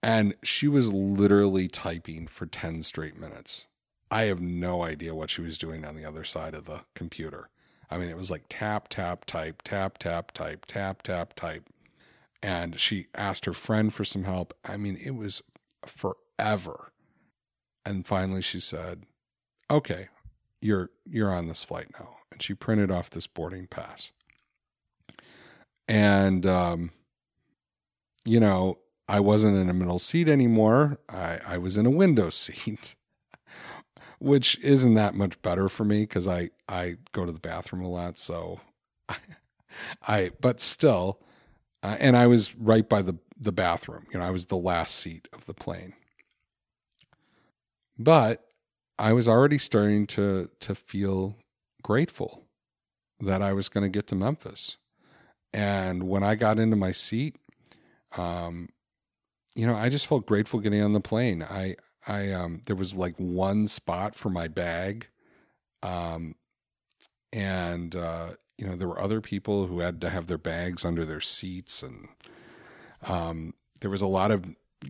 And 0.03 0.35
she 0.43 0.67
was 0.67 0.93
literally 0.93 1.69
typing 1.69 2.27
for 2.27 2.47
10 2.47 2.83
straight 2.83 3.19
minutes. 3.19 3.67
I 4.11 4.23
have 4.25 4.41
no 4.41 4.83
idea 4.83 5.15
what 5.15 5.31
she 5.31 5.43
was 5.43 5.59
doing 5.59 5.85
on 5.85 5.95
the 5.95 6.07
other 6.07 6.25
side 6.25 6.55
of 6.55 6.65
the 6.65 6.81
computer. 6.95 7.51
I 7.91 7.99
mean, 7.99 8.09
it 8.09 8.17
was 8.17 8.31
like 8.31 8.45
tap, 8.49 8.89
tap, 8.89 9.25
type, 9.25 9.63
tap, 9.63 9.99
tap, 9.99 10.33
type, 10.33 10.65
tap, 10.67 11.03
tap, 11.03 11.35
type. 11.35 11.69
And 12.43 12.81
she 12.81 13.09
asked 13.15 13.45
her 13.45 13.53
friend 13.53 13.93
for 13.93 14.05
some 14.05 14.25
help. 14.25 14.55
I 14.65 14.77
mean, 14.79 14.97
it 14.97 15.15
was 15.15 15.43
forever. 15.85 16.90
And 17.85 18.07
finally 18.07 18.43
she 18.43 18.61
said, 18.61 19.05
"Okay, 19.71 20.09
you're 20.61 20.91
you're 21.07 21.33
on 21.33 21.49
this 21.49 21.65
flight 21.65 21.89
now." 21.99 22.17
And 22.31 22.43
she 22.43 22.55
printed 22.55 22.91
off 22.91 23.11
this 23.11 23.27
boarding 23.27 23.67
pass. 23.67 24.13
And 25.89 26.47
um 26.47 26.93
you 28.25 28.39
know, 28.39 28.79
I 29.09 29.21
wasn't 29.21 29.57
in 29.57 29.69
a 29.71 29.75
middle 29.75 29.99
seat 29.99 30.29
anymore. 30.29 30.99
I 31.09 31.41
I 31.47 31.59
was 31.59 31.77
in 31.77 31.87
a 31.87 31.91
window 31.91 32.31
seat. 32.31 32.95
Which 34.19 34.59
isn't 34.59 34.95
that 34.95 35.15
much 35.15 35.41
better 35.41 35.69
for 35.69 35.85
me 35.85 36.07
cuz 36.07 36.29
I 36.29 36.51
I 36.69 36.97
go 37.13 37.25
to 37.25 37.33
the 37.33 37.41
bathroom 37.41 37.83
a 37.83 37.89
lot, 37.89 38.19
so 38.19 38.61
I, 39.09 39.17
I 40.07 40.31
but 40.41 40.61
still 40.61 41.21
uh, 41.83 41.97
and 41.99 42.17
I 42.17 42.27
was 42.27 42.55
right 42.57 42.89
by 42.89 43.03
the 43.03 43.19
the 43.39 43.53
bathroom. 43.53 44.07
You 44.13 44.19
know, 44.19 44.27
I 44.27 44.31
was 44.31 44.47
the 44.47 44.57
last 44.57 44.97
seat 44.97 45.29
of 45.33 45.47
the 45.47 45.55
plane. 45.55 45.95
But 48.01 48.43
I 48.99 49.13
was 49.13 49.29
already 49.29 49.59
starting 49.59 50.07
to 50.09 50.49
to 50.61 50.75
feel 50.75 51.37
grateful 51.83 52.47
that 53.21 53.43
I 53.43 53.53
was 53.53 53.69
going 53.69 53.83
to 53.85 53.91
get 53.91 54.07
to 54.07 54.15
Memphis. 54.15 54.79
And 55.53 56.05
when 56.05 56.23
I 56.23 56.35
got 56.35 56.59
into 56.59 56.77
my 56.77 56.93
seat, 56.93 57.37
um, 58.17 58.71
you 59.55 59.67
know, 59.67 59.77
I 59.77 59.91
just 59.91 60.07
felt 60.07 60.25
grateful 60.25 60.61
getting 60.61 60.81
on 60.81 60.95
the 60.95 61.01
plane. 61.01 61.43
I 61.43 61.77
I 62.07 62.33
um 62.33 62.63
there 62.67 62.77
was 62.77 62.95
like 62.95 63.17
one 63.17 63.67
spot 63.67 64.15
for 64.15 64.31
my 64.31 64.49
bag. 64.49 65.09
Um 65.83 66.37
and 67.35 67.95
uh 67.95 68.31
you 68.57 68.67
know, 68.67 68.77
there 68.77 68.89
were 68.89 69.01
other 69.01 69.21
people 69.21 69.67
who 69.67 69.81
had 69.81 70.01
to 70.01 70.09
have 70.09 70.27
their 70.27 70.39
bags 70.39 70.87
under 70.87 71.05
their 71.05 71.21
seats 71.21 71.83
and 71.83 72.09
um 73.03 73.53
there 73.83 73.91
was 73.91 74.03
a 74.03 74.07
lot 74.07 74.31
of 74.31 74.47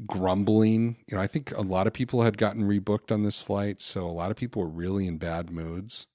grumbling. 0.07 0.97
You 1.07 1.17
know, 1.17 1.23
I 1.23 1.27
think 1.27 1.53
a 1.53 1.63
lot 1.63 1.87
of 1.87 1.93
people 1.93 2.23
had 2.23 2.39
gotten 2.39 2.63
rebooked 2.63 3.13
on 3.13 3.23
this 3.23 3.43
flight, 3.43 3.81
so 3.81 4.07
a 4.07 4.13
lot 4.13 4.31
of 4.31 4.37
people 4.37 4.63
were 4.63 4.69
really 4.69 5.07
in 5.07 5.19
bad 5.19 5.51
moods. 5.51 6.07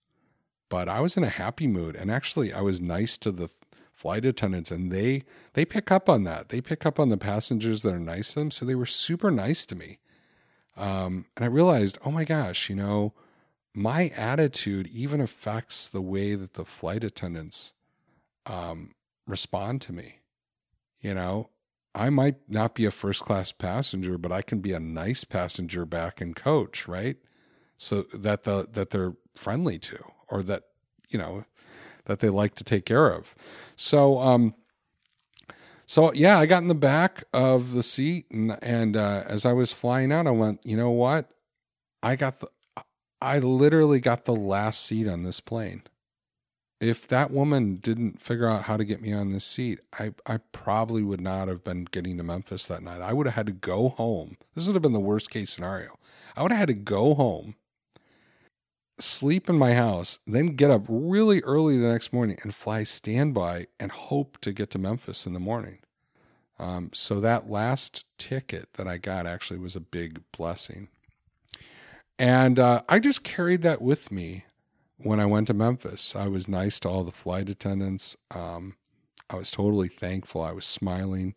But 0.70 0.90
I 0.90 1.00
was 1.00 1.16
in 1.16 1.24
a 1.24 1.30
happy 1.30 1.68
mood, 1.68 1.96
and 1.96 2.10
actually, 2.10 2.52
I 2.52 2.62
was 2.62 2.82
nice 2.82 3.18
to 3.20 3.32
the 3.32 3.52
flight 3.94 4.26
attendants, 4.26 4.72
and 4.72 4.92
they 4.92 5.24
they 5.54 5.66
pick 5.66 5.92
up 5.92 6.10
on 6.10 6.24
that. 6.24 6.50
They 6.50 6.62
pick 6.62 6.86
up 6.86 7.00
on 7.00 7.10
the 7.10 7.18
passengers 7.18 7.82
that 7.82 7.94
are 7.94 8.00
nice 8.00 8.34
to 8.34 8.40
them, 8.40 8.52
so 8.52 8.66
they 8.66 8.76
were 8.76 8.86
super 8.86 9.32
nice 9.32 9.66
to 9.68 9.76
me. 9.76 10.00
Um, 10.76 11.26
and 11.36 11.46
I 11.46 11.48
realized, 11.48 11.98
oh 12.04 12.12
my 12.12 12.26
gosh, 12.26 12.70
you 12.70 12.76
know, 12.76 13.14
my 13.74 14.10
attitude 14.10 14.88
even 14.88 15.22
affects 15.22 15.88
the 15.88 16.02
way 16.02 16.36
that 16.36 16.54
the 16.54 16.66
flight 16.66 17.04
attendants 17.04 17.74
um, 18.46 18.92
respond 19.26 19.82
to 19.84 19.94
me. 19.94 20.20
You 21.00 21.14
know, 21.14 21.50
I 21.96 22.10
might 22.10 22.36
not 22.50 22.76
be 22.76 22.86
a 22.86 22.92
first 22.92 23.24
class 23.24 23.52
passenger, 23.52 24.18
but 24.18 24.32
I 24.32 24.42
can 24.42 24.60
be 24.60 24.74
a 24.74 24.80
nice 24.80 25.24
passenger 25.24 25.86
back 25.86 26.22
in 26.22 26.34
coach, 26.34 26.88
right? 26.88 27.16
So 27.78 28.04
that 28.14 28.44
the 28.44 28.68
that 28.74 28.90
they're 28.90 29.14
friendly 29.34 29.80
to, 29.80 30.04
or 30.28 30.44
that 30.44 30.64
you 31.10 31.18
know 31.18 31.46
that 32.06 32.20
they 32.20 32.30
like 32.30 32.56
to 32.56 32.64
take 32.64 32.86
care 32.86 33.08
of. 33.08 33.34
So 33.76 34.20
um, 34.20 34.56
so 35.86 36.12
yeah, 36.14 36.38
I 36.38 36.46
got 36.46 36.62
in 36.62 36.68
the 36.68 36.76
back 36.76 37.24
of 37.34 37.72
the 37.72 37.84
seat, 37.84 38.26
and 38.30 38.58
and 38.62 38.98
uh, 38.98 39.24
as 39.26 39.46
I 39.46 39.54
was 39.54 39.72
flying 39.72 40.12
out, 40.12 40.28
I 40.28 40.32
went, 40.32 40.60
you 40.66 40.76
know 40.76 40.92
what? 40.92 41.30
I 42.04 42.16
got 42.16 42.40
the, 42.42 42.48
I 43.22 43.40
literally 43.40 44.00
got 44.00 44.26
the 44.26 44.36
last 44.36 44.86
seat 44.86 45.08
on 45.08 45.24
this 45.24 45.40
plane 45.40 45.84
if 46.86 47.08
that 47.08 47.32
woman 47.32 47.78
didn't 47.78 48.22
figure 48.22 48.48
out 48.48 48.66
how 48.66 48.78
to 48.78 48.86
get 48.86 49.02
me 49.02 49.12
on 49.12 49.32
this 49.32 49.44
seat, 49.44 49.80
I, 49.98 50.14
I 50.28 50.38
probably 50.52 51.02
would 51.02 51.20
not 51.20 51.48
have 51.48 51.64
been 51.64 51.86
getting 51.86 52.18
to 52.18 52.24
Memphis 52.24 52.66
that 52.68 52.84
night. 52.84 53.02
I 53.02 53.12
would 53.12 53.26
have 53.26 53.34
had 53.34 53.48
to 53.48 53.54
go 53.54 53.90
home. 53.90 54.38
This 54.54 54.68
would 54.68 54.76
have 54.76 54.84
been 54.84 54.94
the 54.94 55.00
worst 55.00 55.32
case 55.32 55.50
scenario. 55.50 55.98
I 56.36 56.44
would 56.44 56.52
have 56.52 56.60
had 56.60 56.68
to 56.68 56.76
go 56.76 57.16
home, 57.16 57.56
sleep 59.00 59.50
in 59.50 59.58
my 59.58 59.74
house, 59.74 60.20
then 60.28 60.56
get 60.56 60.70
up 60.70 60.84
really 60.88 61.42
early 61.42 61.80
the 61.80 61.92
next 61.92 62.14
morning 62.14 62.38
and 62.44 62.54
fly 62.54 62.84
standby 62.84 63.66
and 63.80 63.92
hope 63.92 64.38
to 64.42 64.54
get 64.54 64.70
to 64.72 64.78
Memphis 64.78 65.26
in 65.26 65.34
the 65.34 65.40
morning. 65.40 65.80
Um, 66.60 66.92
so 66.94 67.20
that 67.20 67.50
last 67.50 68.06
ticket 68.20 68.70
that 68.74 68.88
I 68.88 68.98
got 68.98 69.26
actually 69.26 69.60
was 69.60 69.76
a 69.76 69.82
big 69.82 70.22
blessing. 70.32 70.90
And 72.20 72.60
uh, 72.60 72.84
I 72.88 73.00
just 73.00 73.24
carried 73.24 73.64
that 73.64 73.82
with 73.82 74.12
me 74.12 74.46
when 74.98 75.20
I 75.20 75.26
went 75.26 75.48
to 75.48 75.54
Memphis. 75.54 76.16
I 76.16 76.28
was 76.28 76.48
nice 76.48 76.80
to 76.82 76.90
all 76.90 77.04
the 77.04 77.12
flight 77.12 77.50
attendants. 77.50 78.16
Um, 78.32 78.76
I 79.30 79.36
was 79.36 79.52
totally 79.52 79.88
thankful. 79.88 80.42
I 80.42 80.52
was 80.52 80.66
smiling, 80.66 81.36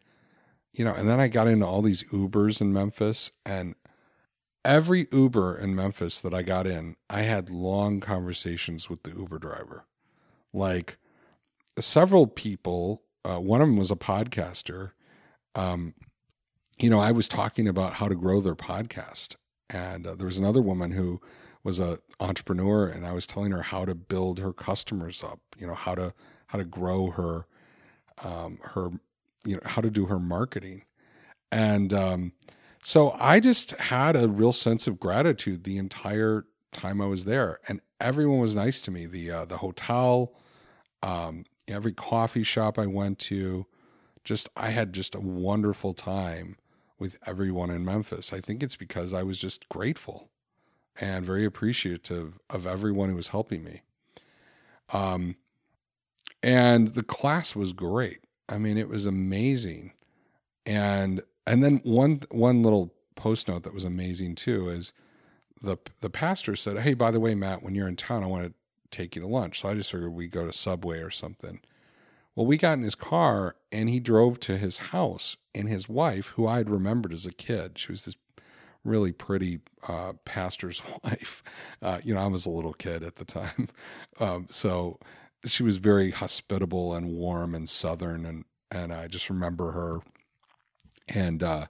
you 0.73 0.85
know, 0.85 0.95
and 0.95 1.09
then 1.09 1.21
I 1.21 1.29
got 1.29 1.49
into 1.49 1.67
all 1.67 1.83
these 1.83 2.05
Ubers 2.05 2.61
in 2.61 2.73
Memphis 2.73 3.31
and 3.45 3.75
every 4.65 5.09
Uber 5.13 5.57
in 5.57 5.75
Memphis 5.75 6.21
that 6.21 6.35
I 6.35 6.43
got 6.43 6.67
in, 6.67 6.97
I 7.09 7.23
had 7.23 7.49
long 7.51 8.01
conversations 8.01 8.91
with 8.91 9.03
the 9.03 9.11
Uber 9.11 9.39
driver. 9.39 9.87
Like 10.53 10.99
several 11.79 12.27
people, 12.27 13.03
uh, 13.25 13.39
one 13.39 13.61
of 13.61 13.69
them 13.69 13.77
was 13.77 13.91
a 13.91 13.97
podcaster. 13.97 14.93
Um, 15.55 15.95
you 16.79 16.91
know, 16.91 17.01
I 17.01 17.13
was 17.13 17.29
talking 17.29 17.67
about 17.67 17.95
how 17.95 18.09
to 18.09 18.15
grow 18.15 18.41
their 18.41 18.55
podcast. 18.55 19.37
And 19.71 20.07
uh, 20.07 20.15
there 20.15 20.27
was 20.27 20.39
another 20.39 20.63
woman 20.63 20.93
who 20.93 21.21
was 21.65 21.81
a 21.81 21.99
entrepreneur 22.21 22.87
and 22.87 23.07
I 23.07 23.13
was 23.13 23.27
telling 23.27 23.53
her 23.53 23.63
how 23.63 23.85
to 23.85 23.95
build 23.95 24.39
her 24.39 24.53
customers 24.53 25.23
up, 25.23 25.41
you 25.59 25.67
know, 25.67 25.75
how 25.75 25.95
to 25.95 26.15
how 26.49 26.59
to 26.59 26.65
grow 26.65 27.11
her 27.11 27.47
um 28.23 28.59
her 28.63 28.91
you 29.45 29.55
know, 29.55 29.63
how 29.65 29.81
to 29.83 29.91
do 29.91 30.07
her 30.07 30.19
marketing. 30.19 30.85
And 31.53 31.93
um 31.93 32.33
so 32.83 33.13
I 33.13 33.41
just 33.41 33.73
had 33.73 34.17
a 34.17 34.29
real 34.29 34.53
sense 34.53 34.87
of 34.87 35.01
gratitude 35.01 35.65
the 35.65 35.79
entire 35.79 36.47
time 36.73 37.01
I 37.01 37.07
was 37.07 37.25
there 37.25 37.59
and 37.69 37.81
everyone 38.01 38.39
was 38.41 38.55
nice 38.55 38.81
to 38.83 38.91
me. 38.91 39.07
The 39.07 39.31
uh, 39.31 39.45
the 39.45 39.59
hotel 39.59 40.35
um 41.03 41.45
every 41.69 41.93
coffee 41.93 42.43
shop 42.43 42.79
I 42.79 42.87
went 42.87 43.19
to 43.21 43.67
just 44.25 44.49
I 44.57 44.71
had 44.71 44.93
just 44.93 45.15
a 45.15 45.21
wonderful 45.21 45.95
time 45.95 46.57
with 46.99 47.17
everyone 47.27 47.71
in 47.71 47.85
Memphis. 47.85 48.33
I 48.33 48.41
think 48.41 48.63
it's 48.63 48.77
because 48.77 49.15
I 49.15 49.23
was 49.23 49.39
just 49.39 49.69
grateful 49.69 50.31
and 51.01 51.25
very 51.25 51.45
appreciative 51.45 52.39
of 52.51 52.67
everyone 52.67 53.09
who 53.09 53.17
was 53.17 53.29
helping 53.29 53.63
me. 53.65 53.83
Um, 54.91 55.37
and 56.43 56.89
the 56.95 57.03
class 57.03 57.55
was 57.55 57.73
great. 57.73 58.21
I 58.49 58.59
mean, 58.59 58.79
it 58.79 58.89
was 58.89 59.07
amazing. 59.07 59.93
And 60.65 61.23
and 61.47 61.63
then 61.65 61.81
one 61.83 62.21
one 62.31 62.63
little 62.63 62.95
post 63.17 63.49
note 63.49 63.65
that 63.65 63.75
was 63.75 63.85
amazing 63.85 64.35
too 64.37 64.69
is 64.69 64.93
the 65.61 65.77
the 66.01 66.11
pastor 66.11 66.57
said, 66.57 66.79
"Hey, 66.79 66.95
by 66.95 67.11
the 67.11 67.21
way, 67.21 67.35
Matt, 67.35 67.63
when 67.63 67.75
you're 67.75 67.89
in 67.89 67.97
town, 67.97 68.23
I 68.23 68.27
want 68.27 68.45
to 68.45 68.55
take 68.91 69.17
you 69.17 69.23
to 69.23 69.29
lunch." 69.29 69.61
So 69.61 69.69
I 69.69 69.75
just 69.75 69.91
figured 69.91 70.13
we 70.13 70.29
go 70.29 70.47
to 70.47 70.53
Subway 70.53 71.01
or 71.01 71.11
something. 71.11 71.61
Well, 72.35 72.47
we 72.47 72.57
got 72.57 72.79
in 72.79 72.85
his 72.85 72.95
car 72.95 73.57
and 73.73 73.89
he 73.89 73.99
drove 73.99 74.39
to 74.41 74.57
his 74.57 74.79
house, 74.79 75.37
and 75.55 75.69
his 75.69 75.89
wife, 75.89 76.29
who 76.37 76.47
I 76.47 76.59
had 76.59 76.71
remembered 76.71 77.13
as 77.13 77.27
a 77.27 77.33
kid, 77.33 77.79
she 77.79 77.91
was 77.91 78.05
this 78.05 78.17
really 78.89 79.13
pretty 79.13 79.61
uh, 79.87 80.15
pastor's 80.25 80.83
wife. 81.05 81.43
Uh, 81.81 82.01
you 82.03 82.15
know, 82.15 82.21
I 82.21 82.27
was 82.27 82.47
a 82.47 82.51
little 82.51 82.73
kid 82.73 83.03
at 83.03 83.17
the 83.17 83.25
time, 83.25 83.69
um, 84.21 84.47
so 84.49 84.99
she 85.45 85.63
was 85.63 85.77
very 85.77 86.11
hospitable 86.11 86.95
and 86.95 87.09
warm 87.09 87.55
and 87.55 87.69
southern, 87.69 88.27
and 88.27 88.45
and 88.71 88.93
I 88.93 89.09
just 89.09 89.31
remember 89.31 89.73
her. 89.73 90.01
And 91.07 91.43
uh, 91.43 91.67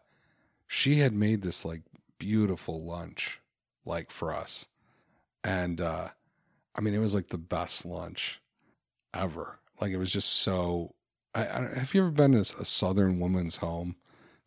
she 0.67 0.99
had 0.99 1.13
made 1.13 1.43
this 1.43 1.65
like 1.65 1.83
beautiful 2.19 2.85
lunch, 2.85 3.41
like 3.85 4.11
for 4.11 4.33
us, 4.33 4.67
and 5.45 5.81
uh, 5.81 6.09
I 6.75 6.81
mean, 6.81 6.95
it 6.95 6.99
was 6.99 7.15
like 7.15 7.29
the 7.29 7.39
best 7.39 7.85
lunch 7.85 8.41
ever. 9.13 9.59
Like 9.81 9.93
it 9.93 9.99
was 9.99 10.13
just 10.13 10.33
so. 10.33 10.95
I, 11.35 11.47
I 11.47 11.61
have 11.79 11.95
you 11.95 12.03
ever 12.03 12.11
been 12.11 12.33
to 12.33 12.41
a 12.59 12.65
southern 12.65 13.19
woman's 13.19 13.57
home? 13.57 13.97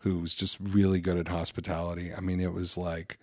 Who 0.02 0.20
was 0.20 0.36
just 0.36 0.58
really 0.60 1.00
good 1.00 1.18
at 1.18 1.28
hospitality. 1.28 2.14
I 2.14 2.20
mean, 2.20 2.40
it 2.40 2.54
was 2.54 2.78
like 2.78 3.18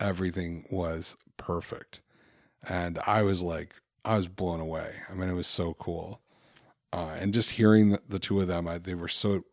everything 0.00 0.66
was 0.70 1.16
perfect. 1.36 2.00
And 2.66 2.98
I 3.06 3.22
was 3.22 3.42
like, 3.42 3.74
I 4.04 4.16
was 4.16 4.28
blown 4.28 4.60
away. 4.60 4.94
I 5.10 5.14
mean, 5.14 5.28
it 5.28 5.34
was 5.34 5.46
so 5.46 5.74
cool. 5.74 6.20
Uh, 6.92 7.16
and 7.18 7.34
just 7.34 7.52
hearing 7.52 7.90
the, 7.90 8.00
the 8.08 8.18
two 8.18 8.40
of 8.40 8.48
them, 8.48 8.66
I, 8.66 8.78
they 8.78 8.94
were 8.94 9.08
so 9.08 9.44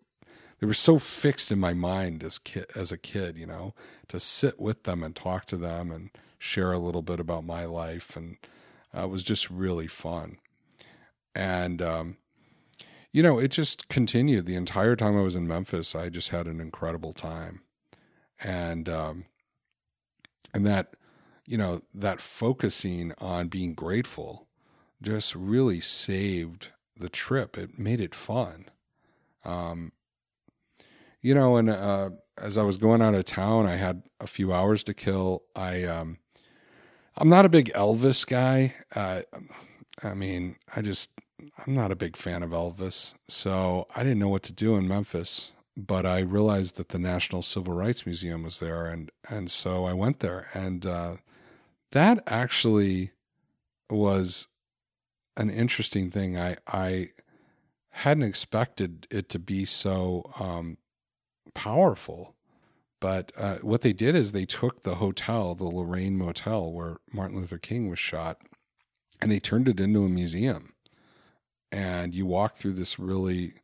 they 0.60 0.68
were 0.68 0.74
so 0.74 0.98
fixed 0.98 1.52
in 1.52 1.60
my 1.60 1.74
mind 1.74 2.24
as 2.24 2.40
kid 2.40 2.68
as 2.74 2.92
a 2.92 2.98
kid, 2.98 3.38
you 3.38 3.46
know, 3.46 3.74
to 4.08 4.20
sit 4.20 4.60
with 4.60 4.84
them 4.84 5.04
and 5.04 5.14
talk 5.14 5.46
to 5.48 5.58
them 5.58 5.92
and 5.92 6.10
share 6.40 6.72
a 6.72 6.80
little 6.80 7.02
bit 7.02 7.20
about 7.20 7.44
my 7.44 7.66
life, 7.66 8.16
and 8.16 8.38
uh, 8.96 9.04
it 9.04 9.10
was 9.10 9.24
just 9.24 9.50
really 9.50 9.88
fun. 9.88 10.38
And 11.36 11.82
um, 11.82 12.18
you 13.14 13.22
know, 13.22 13.38
it 13.38 13.50
just 13.50 13.88
continued 13.88 14.48
the 14.48 14.56
entire 14.56 14.96
time 14.96 15.16
I 15.16 15.22
was 15.22 15.36
in 15.36 15.48
Memphis. 15.48 15.96
I 15.96 16.10
just 16.10 16.32
had 16.32 16.48
an 16.48 16.60
incredible 16.60 17.14
time, 17.14 17.62
and 18.42 18.90
um, 18.90 19.26
and 20.52 20.66
that 20.66 20.96
you 21.48 21.58
know 21.58 21.84
that 21.94 22.22
focusing 22.22 23.14
on 23.20 23.50
being 23.50 23.76
grateful 23.76 24.48
just 25.00 25.36
really 25.36 25.80
saved 25.80 26.70
the 26.98 27.10
trip. 27.10 27.56
It 27.56 27.78
made 27.78 28.02
it 28.02 28.16
fun. 28.16 28.66
Um, 29.46 29.92
you 31.22 31.36
know, 31.36 31.58
and 31.58 31.70
uh, 31.70 32.10
as 32.38 32.58
I 32.58 32.64
was 32.64 32.78
going 32.78 33.02
out 33.04 33.14
of 33.14 33.26
town, 33.26 33.68
I 33.68 33.76
had 33.76 34.02
a 34.20 34.28
few 34.28 34.52
hours 34.52 34.84
to 34.86 34.94
kill. 34.96 35.44
I 35.56 35.84
um, 35.84 36.18
I'm 37.16 37.30
not 37.30 37.46
a 37.46 37.50
big 37.50 37.72
Elvis 37.76 38.26
guy. 38.28 38.74
Uh, 38.96 39.22
I 40.02 40.16
mean, 40.16 40.56
I 40.76 40.82
just 40.82 41.12
I'm 41.58 41.74
not 41.74 41.92
a 41.92 41.96
big 41.96 42.16
fan 42.16 42.44
of 42.44 42.52
Elvis, 42.52 43.14
so 43.28 43.88
I 43.96 44.04
didn't 44.04 44.20
know 44.20 44.30
what 44.30 44.44
to 44.44 44.54
do 44.54 44.76
in 44.76 44.88
Memphis. 44.88 45.52
But 45.76 46.06
I 46.06 46.20
realized 46.20 46.76
that 46.76 46.90
the 46.90 47.00
National 47.00 47.42
Civil 47.42 47.74
Rights 47.74 48.06
Museum 48.06 48.44
was 48.44 48.60
there, 48.60 48.86
and 48.86 49.12
and 49.28 49.50
so 49.50 49.86
I 49.86 49.94
went 49.94 50.20
there, 50.20 50.48
and 50.54 50.86
uh, 50.86 51.16
that 51.92 52.22
actually 52.28 53.12
was 53.90 54.48
an 55.36 55.50
interesting 55.50 56.12
thing. 56.12 56.38
I 56.38 56.58
I 56.68 57.10
hadn't 57.90 58.24
expected 58.24 59.08
it 59.10 59.30
to 59.30 59.40
be 59.40 59.66
so 59.66 60.32
um, 60.40 60.78
powerful. 61.56 62.36
But 63.00 63.32
uh, 63.36 63.58
what 63.58 63.82
they 63.82 63.94
did 63.94 64.16
is 64.16 64.32
they 64.32 64.46
took 64.46 64.84
the 64.84 64.96
hotel, 64.96 65.56
the 65.56 65.66
Lorraine 65.66 66.18
Motel, 66.18 66.72
where 66.72 66.98
Martin 67.12 67.38
Luther 67.38 67.58
King 67.58 67.90
was 67.90 68.00
shot, 68.00 68.42
and 69.20 69.32
they 69.32 69.40
turned 69.40 69.68
it 69.68 69.80
into 69.80 70.06
a 70.06 70.10
museum 70.10 70.73
and 71.74 72.14
you 72.14 72.28
walk 72.28 72.56
through 72.56 72.74
this 72.74 73.00
really 73.00 73.56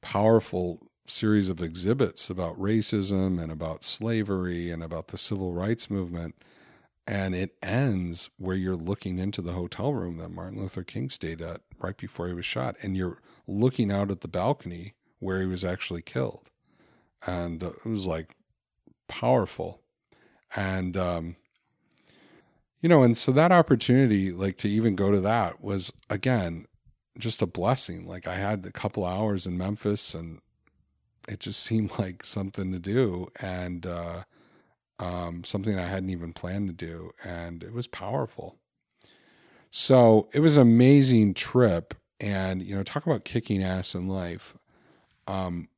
powerful 0.00 0.90
series 1.06 1.50
of 1.50 1.60
exhibits 1.60 2.30
about 2.30 2.58
racism 2.58 3.40
and 3.40 3.52
about 3.52 3.84
slavery 3.84 4.70
and 4.70 4.82
about 4.82 5.08
the 5.08 5.18
civil 5.18 5.52
rights 5.52 5.90
movement. 5.90 6.34
And 7.06 7.34
it 7.34 7.56
ends 7.62 8.30
where 8.38 8.56
you're 8.56 8.74
looking 8.74 9.18
into 9.18 9.42
the 9.42 9.52
hotel 9.52 9.92
room 9.92 10.16
that 10.16 10.30
Martin 10.30 10.60
Luther 10.60 10.82
King 10.82 11.10
stayed 11.10 11.42
at 11.42 11.60
right 11.78 11.96
before 11.96 12.28
he 12.28 12.32
was 12.32 12.46
shot. 12.46 12.74
And 12.80 12.96
you're 12.96 13.20
looking 13.46 13.92
out 13.92 14.10
at 14.10 14.22
the 14.22 14.28
balcony 14.28 14.94
where 15.18 15.40
he 15.40 15.46
was 15.46 15.64
actually 15.64 16.02
killed. 16.02 16.50
And 17.26 17.62
uh, 17.62 17.72
it 17.84 17.86
was 17.86 18.06
like 18.06 18.34
powerful. 19.08 19.82
And, 20.56 20.96
um, 20.96 21.36
you 22.80 22.88
know, 22.88 23.02
and 23.02 23.14
so 23.14 23.30
that 23.32 23.52
opportunity, 23.52 24.32
like 24.32 24.56
to 24.58 24.70
even 24.70 24.96
go 24.96 25.10
to 25.10 25.20
that 25.20 25.62
was 25.62 25.92
again 26.08 26.66
just 27.18 27.42
a 27.42 27.46
blessing. 27.46 28.06
Like 28.06 28.26
I 28.26 28.36
had 28.36 28.64
a 28.64 28.72
couple 28.72 29.04
hours 29.04 29.46
in 29.46 29.58
Memphis 29.58 30.14
and 30.14 30.40
it 31.28 31.40
just 31.40 31.62
seemed 31.64 31.98
like 31.98 32.24
something 32.24 32.72
to 32.72 32.78
do 32.78 33.28
and 33.40 33.86
uh, 33.86 34.24
um, 34.98 35.44
something 35.44 35.78
I 35.78 35.86
hadn't 35.86 36.10
even 36.10 36.32
planned 36.32 36.68
to 36.68 36.74
do. 36.74 37.12
And 37.24 37.62
it 37.62 37.72
was 37.72 37.86
powerful. 37.86 38.56
So 39.70 40.28
it 40.32 40.40
was 40.40 40.56
an 40.56 40.62
amazing 40.62 41.34
trip. 41.34 41.94
And, 42.20 42.62
you 42.62 42.74
know, 42.74 42.82
talk 42.82 43.06
about 43.06 43.24
kicking 43.24 43.62
ass 43.62 43.94
in 43.94 44.08
life. 44.08 44.56
Um, 45.28 45.68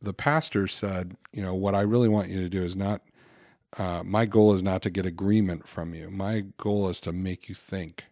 the 0.00 0.12
pastor 0.12 0.68
said, 0.68 1.16
you 1.32 1.42
know, 1.42 1.54
what 1.54 1.74
I 1.74 1.80
really 1.80 2.08
want 2.08 2.28
you 2.28 2.40
to 2.40 2.48
do 2.48 2.62
is 2.62 2.76
not, 2.76 3.02
uh, 3.76 4.02
my 4.04 4.26
goal 4.26 4.54
is 4.54 4.62
not 4.62 4.82
to 4.82 4.90
get 4.90 5.06
agreement 5.06 5.66
from 5.66 5.94
you. 5.94 6.08
My 6.08 6.44
goal 6.56 6.88
is 6.88 7.00
to 7.00 7.12
make 7.12 7.48
you 7.48 7.56
think. 7.56 8.04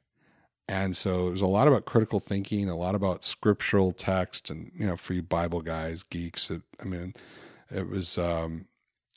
And 0.69 0.97
so 0.97 1.27
was 1.27 1.43
a 1.43 1.47
lot 1.47 1.69
about 1.69 1.85
critical 1.85 2.19
thinking, 2.19 2.69
a 2.69 2.77
lot 2.77 2.97
about 2.97 3.23
scriptural 3.23 3.93
text, 3.93 4.51
and 4.51 4.73
you 4.77 4.87
know, 4.87 4.97
for 4.97 5.15
you 5.15 5.23
Bible 5.23 5.61
guys, 5.61 6.03
geeks, 6.03 6.51
it, 6.51 6.63
I 6.81 6.85
mean, 6.85 7.15
it 7.71 7.89
was 7.89 8.19
um, 8.19 8.67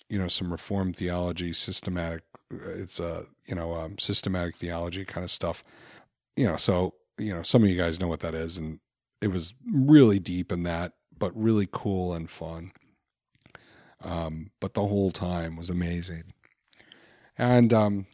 you 0.09 0.19
know 0.19 0.27
some 0.27 0.51
Reformed 0.51 0.97
theology, 0.97 1.53
systematic. 1.53 2.23
It's 2.51 2.99
a 2.99 3.25
you 3.47 3.55
know 3.55 3.75
um, 3.75 3.97
systematic 3.97 4.57
theology 4.57 5.05
kind 5.05 5.23
of 5.23 5.31
stuff. 5.31 5.63
You 6.35 6.47
know, 6.47 6.57
so 6.57 6.93
you 7.17 7.33
know 7.33 7.41
some 7.41 7.63
of 7.63 7.69
you 7.69 7.77
guys 7.77 7.99
know 7.99 8.07
what 8.07 8.19
that 8.19 8.35
is, 8.35 8.57
and 8.57 8.79
it 9.19 9.29
was 9.29 9.55
really 9.71 10.19
deep 10.19 10.51
in 10.51 10.63
that, 10.63 10.93
but 11.17 11.35
really 11.35 11.67
cool 11.71 12.13
and 12.13 12.29
fun. 12.29 12.71
Um, 14.03 14.51
but 14.59 14.75
the 14.75 14.85
whole 14.85 15.09
time 15.09 15.55
was 15.55 15.71
amazing, 15.71 16.25
and 17.39 17.73
um, 17.73 18.05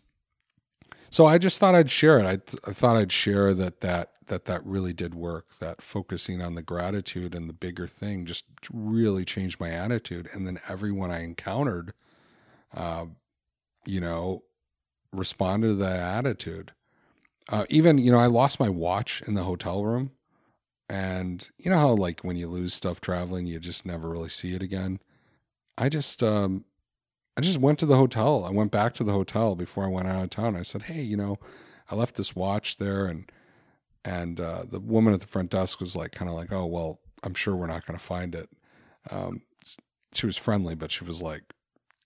so 1.15 1.25
I 1.25 1.37
just 1.37 1.59
thought 1.59 1.75
I'd 1.75 1.89
share 1.89 2.19
it. 2.19 2.25
I, 2.25 2.35
th- 2.35 2.61
I 2.67 2.73
thought 2.73 2.97
I'd 2.97 3.09
share 3.09 3.53
that 3.53 3.79
that 3.79 4.11
that 4.27 4.43
that 4.45 4.65
really 4.65 4.91
did 4.91 5.15
work. 5.15 5.57
That 5.59 5.81
focusing 5.81 6.41
on 6.41 6.55
the 6.55 6.61
gratitude 6.61 7.33
and 7.33 7.47
the 7.47 7.53
bigger 7.53 7.87
thing 7.87 8.25
just 8.25 8.43
really 8.69 9.23
changed 9.23 9.57
my 9.57 9.69
attitude. 9.69 10.27
And 10.33 10.45
then 10.45 10.59
everyone 10.67 11.11
I 11.11 11.23
encountered, 11.23 11.93
uh, 12.75 13.05
you 13.85 14.01
know, 14.01 14.43
responded 15.13 15.67
to 15.67 15.75
that 15.75 16.01
attitude. 16.01 16.73
Uh, 17.47 17.63
even 17.69 17.97
you 17.97 18.11
know, 18.11 18.19
I 18.19 18.27
lost 18.27 18.59
my 18.59 18.67
watch 18.67 19.21
in 19.25 19.35
the 19.35 19.43
hotel 19.43 19.85
room, 19.85 20.11
and 20.89 21.49
you 21.57 21.71
know 21.71 21.79
how 21.79 21.93
like 21.93 22.25
when 22.25 22.35
you 22.35 22.49
lose 22.49 22.73
stuff 22.73 22.99
traveling, 22.99 23.47
you 23.47 23.61
just 23.61 23.85
never 23.85 24.09
really 24.09 24.27
see 24.27 24.53
it 24.53 24.61
again. 24.61 24.99
I 25.77 25.87
just 25.87 26.21
um, 26.21 26.65
I 27.37 27.41
just 27.41 27.57
went 27.57 27.79
to 27.79 27.85
the 27.85 27.97
hotel. 27.97 28.45
I 28.45 28.49
went 28.51 28.71
back 28.71 28.93
to 28.93 29.03
the 29.03 29.11
hotel 29.11 29.55
before 29.55 29.85
I 29.85 29.89
went 29.89 30.07
out 30.07 30.23
of 30.23 30.29
town. 30.29 30.55
I 30.55 30.61
said, 30.61 30.83
"Hey, 30.83 31.01
you 31.01 31.17
know, 31.17 31.37
I 31.91 31.95
left 31.95 32.15
this 32.15 32.35
watch 32.35 32.77
there," 32.77 33.05
and 33.05 33.29
and 34.03 34.39
uh, 34.39 34.63
the 34.69 34.79
woman 34.79 35.13
at 35.13 35.21
the 35.21 35.27
front 35.27 35.49
desk 35.51 35.79
was 35.81 35.95
like, 35.95 36.11
kind 36.11 36.29
of 36.29 36.35
like, 36.35 36.51
"Oh, 36.51 36.65
well, 36.65 36.99
I'm 37.23 37.33
sure 37.33 37.55
we're 37.55 37.67
not 37.67 37.85
going 37.85 37.97
to 37.97 38.03
find 38.03 38.35
it." 38.35 38.49
Um, 39.09 39.41
she 40.13 40.25
was 40.25 40.37
friendly, 40.37 40.75
but 40.75 40.91
she 40.91 41.03
was 41.03 41.21
like, 41.21 41.43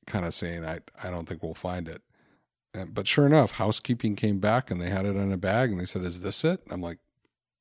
kind 0.08 0.26
of 0.26 0.34
saying, 0.34 0.66
"I 0.66 0.80
I 1.02 1.10
don't 1.10 1.28
think 1.28 1.44
we'll 1.44 1.54
find 1.54 1.88
it." 1.88 2.02
And, 2.74 2.94
but 2.94 3.08
sure 3.08 3.26
enough, 3.26 3.54
housekeeping 3.54 4.16
came 4.16 4.40
back 4.40 4.70
and 4.72 4.82
they 4.82 4.90
had 4.90 5.06
it 5.06 5.16
in 5.16 5.32
a 5.32 5.38
bag, 5.38 5.72
and 5.72 5.80
they 5.80 5.86
said, 5.86 6.04
"Is 6.04 6.22
this 6.22 6.44
it?" 6.44 6.62
I'm 6.72 6.82
like, 6.82 7.00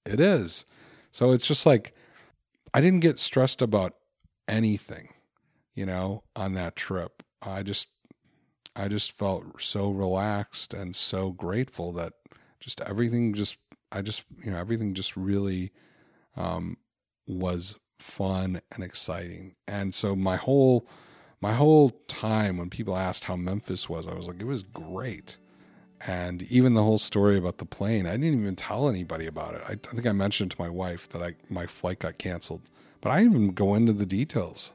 "It 0.07 0.21
is." 0.21 0.65
So 1.13 1.33
it's 1.33 1.47
just 1.47 1.67
like 1.67 1.95
I 2.73 2.81
didn't 2.81 3.01
get 3.01 3.19
stressed 3.19 3.61
about 3.61 3.95
anything, 4.47 5.11
you 5.75 5.87
know, 5.87 6.23
on 6.35 6.55
that 6.55 6.77
trip. 6.77 7.23
I 7.43 7.63
just 7.63 7.89
I 8.75 8.89
just 8.89 9.13
felt 9.13 9.61
so 9.61 9.91
relaxed 9.91 10.73
and 10.73 10.95
so 10.95 11.31
grateful 11.31 11.93
that 11.93 12.15
just 12.61 12.81
everything 12.83 13.35
just 13.35 13.57
I 13.91 14.03
just 14.03 14.25
you 14.45 14.51
know 14.51 14.59
everything 14.59 14.95
just 14.95 15.17
really 15.17 15.73
um, 16.37 16.77
was 17.27 17.77
fun 17.99 18.61
and 18.71 18.85
exciting. 18.85 19.57
And 19.67 19.95
so 19.95 20.15
my 20.15 20.37
whole 20.37 20.89
my 21.41 21.55
whole 21.55 21.91
time 22.09 22.57
when 22.57 22.71
people 22.71 22.97
asked 22.97 23.25
how 23.25 23.37
Memphis 23.37 23.89
was, 23.89 24.09
I 24.09 24.15
was 24.15 24.27
like, 24.27 24.41
it 24.41 24.47
was 24.47 24.63
great. 24.63 25.39
And 26.07 26.43
even 26.45 26.75
the 26.75 26.83
whole 26.83 26.99
story 26.99 27.37
about 27.37 27.59
the 27.59 27.65
plane, 27.65 28.07
I 28.07 28.13
didn't 28.13 28.41
even 28.41 28.57
tell 28.57 28.89
anybody 28.89 29.27
about 29.27 29.55
it. 29.55 29.63
I, 29.67 29.73
I 29.73 29.77
think 29.77 30.07
I 30.07 30.13
mentioned 30.13 30.53
to 30.53 30.61
my 30.61 30.69
wife 30.69 31.09
that 31.11 31.23
I 31.23 31.35
my 31.49 31.67
flight 31.67 32.01
got 32.01 32.19
canceled, 32.19 32.63
but 33.01 33.11
I 33.11 33.23
didn't 33.23 33.35
even 33.35 33.53
go 33.53 33.75
into 33.75 33.93
the 33.93 34.07
details. 34.07 34.73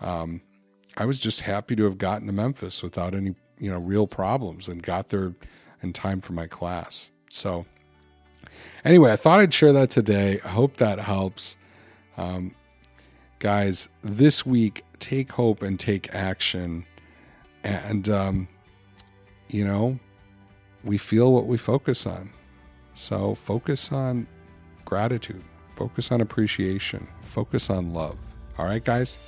Um, 0.00 0.42
I 0.96 1.06
was 1.06 1.20
just 1.20 1.42
happy 1.42 1.74
to 1.76 1.84
have 1.84 1.98
gotten 1.98 2.26
to 2.26 2.32
Memphis 2.32 2.82
without 2.82 3.14
any, 3.14 3.34
you 3.58 3.70
know, 3.70 3.78
real 3.78 4.06
problems 4.06 4.68
and 4.68 4.82
got 4.82 5.08
there 5.08 5.34
in 5.82 5.92
time 5.92 6.20
for 6.20 6.32
my 6.32 6.46
class. 6.46 7.10
So, 7.28 7.66
anyway, 8.84 9.12
I 9.12 9.16
thought 9.16 9.40
I'd 9.40 9.52
share 9.52 9.72
that 9.72 9.90
today. 9.90 10.40
I 10.44 10.48
hope 10.48 10.76
that 10.76 11.00
helps. 11.00 11.56
Um, 12.16 12.54
guys, 13.40 13.88
this 14.02 14.46
week, 14.46 14.84
take 15.00 15.32
hope 15.32 15.62
and 15.62 15.78
take 15.78 16.14
action. 16.14 16.86
And, 17.64 18.08
um, 18.08 18.48
you 19.48 19.64
know, 19.64 19.98
we 20.84 20.98
feel 20.98 21.32
what 21.32 21.46
we 21.46 21.56
focus 21.56 22.06
on. 22.06 22.30
So, 22.94 23.34
focus 23.34 23.90
on 23.90 24.28
gratitude, 24.84 25.42
focus 25.74 26.12
on 26.12 26.20
appreciation, 26.20 27.08
focus 27.22 27.68
on 27.68 27.92
love. 27.92 28.16
All 28.56 28.66
right, 28.66 28.84
guys? 28.84 29.18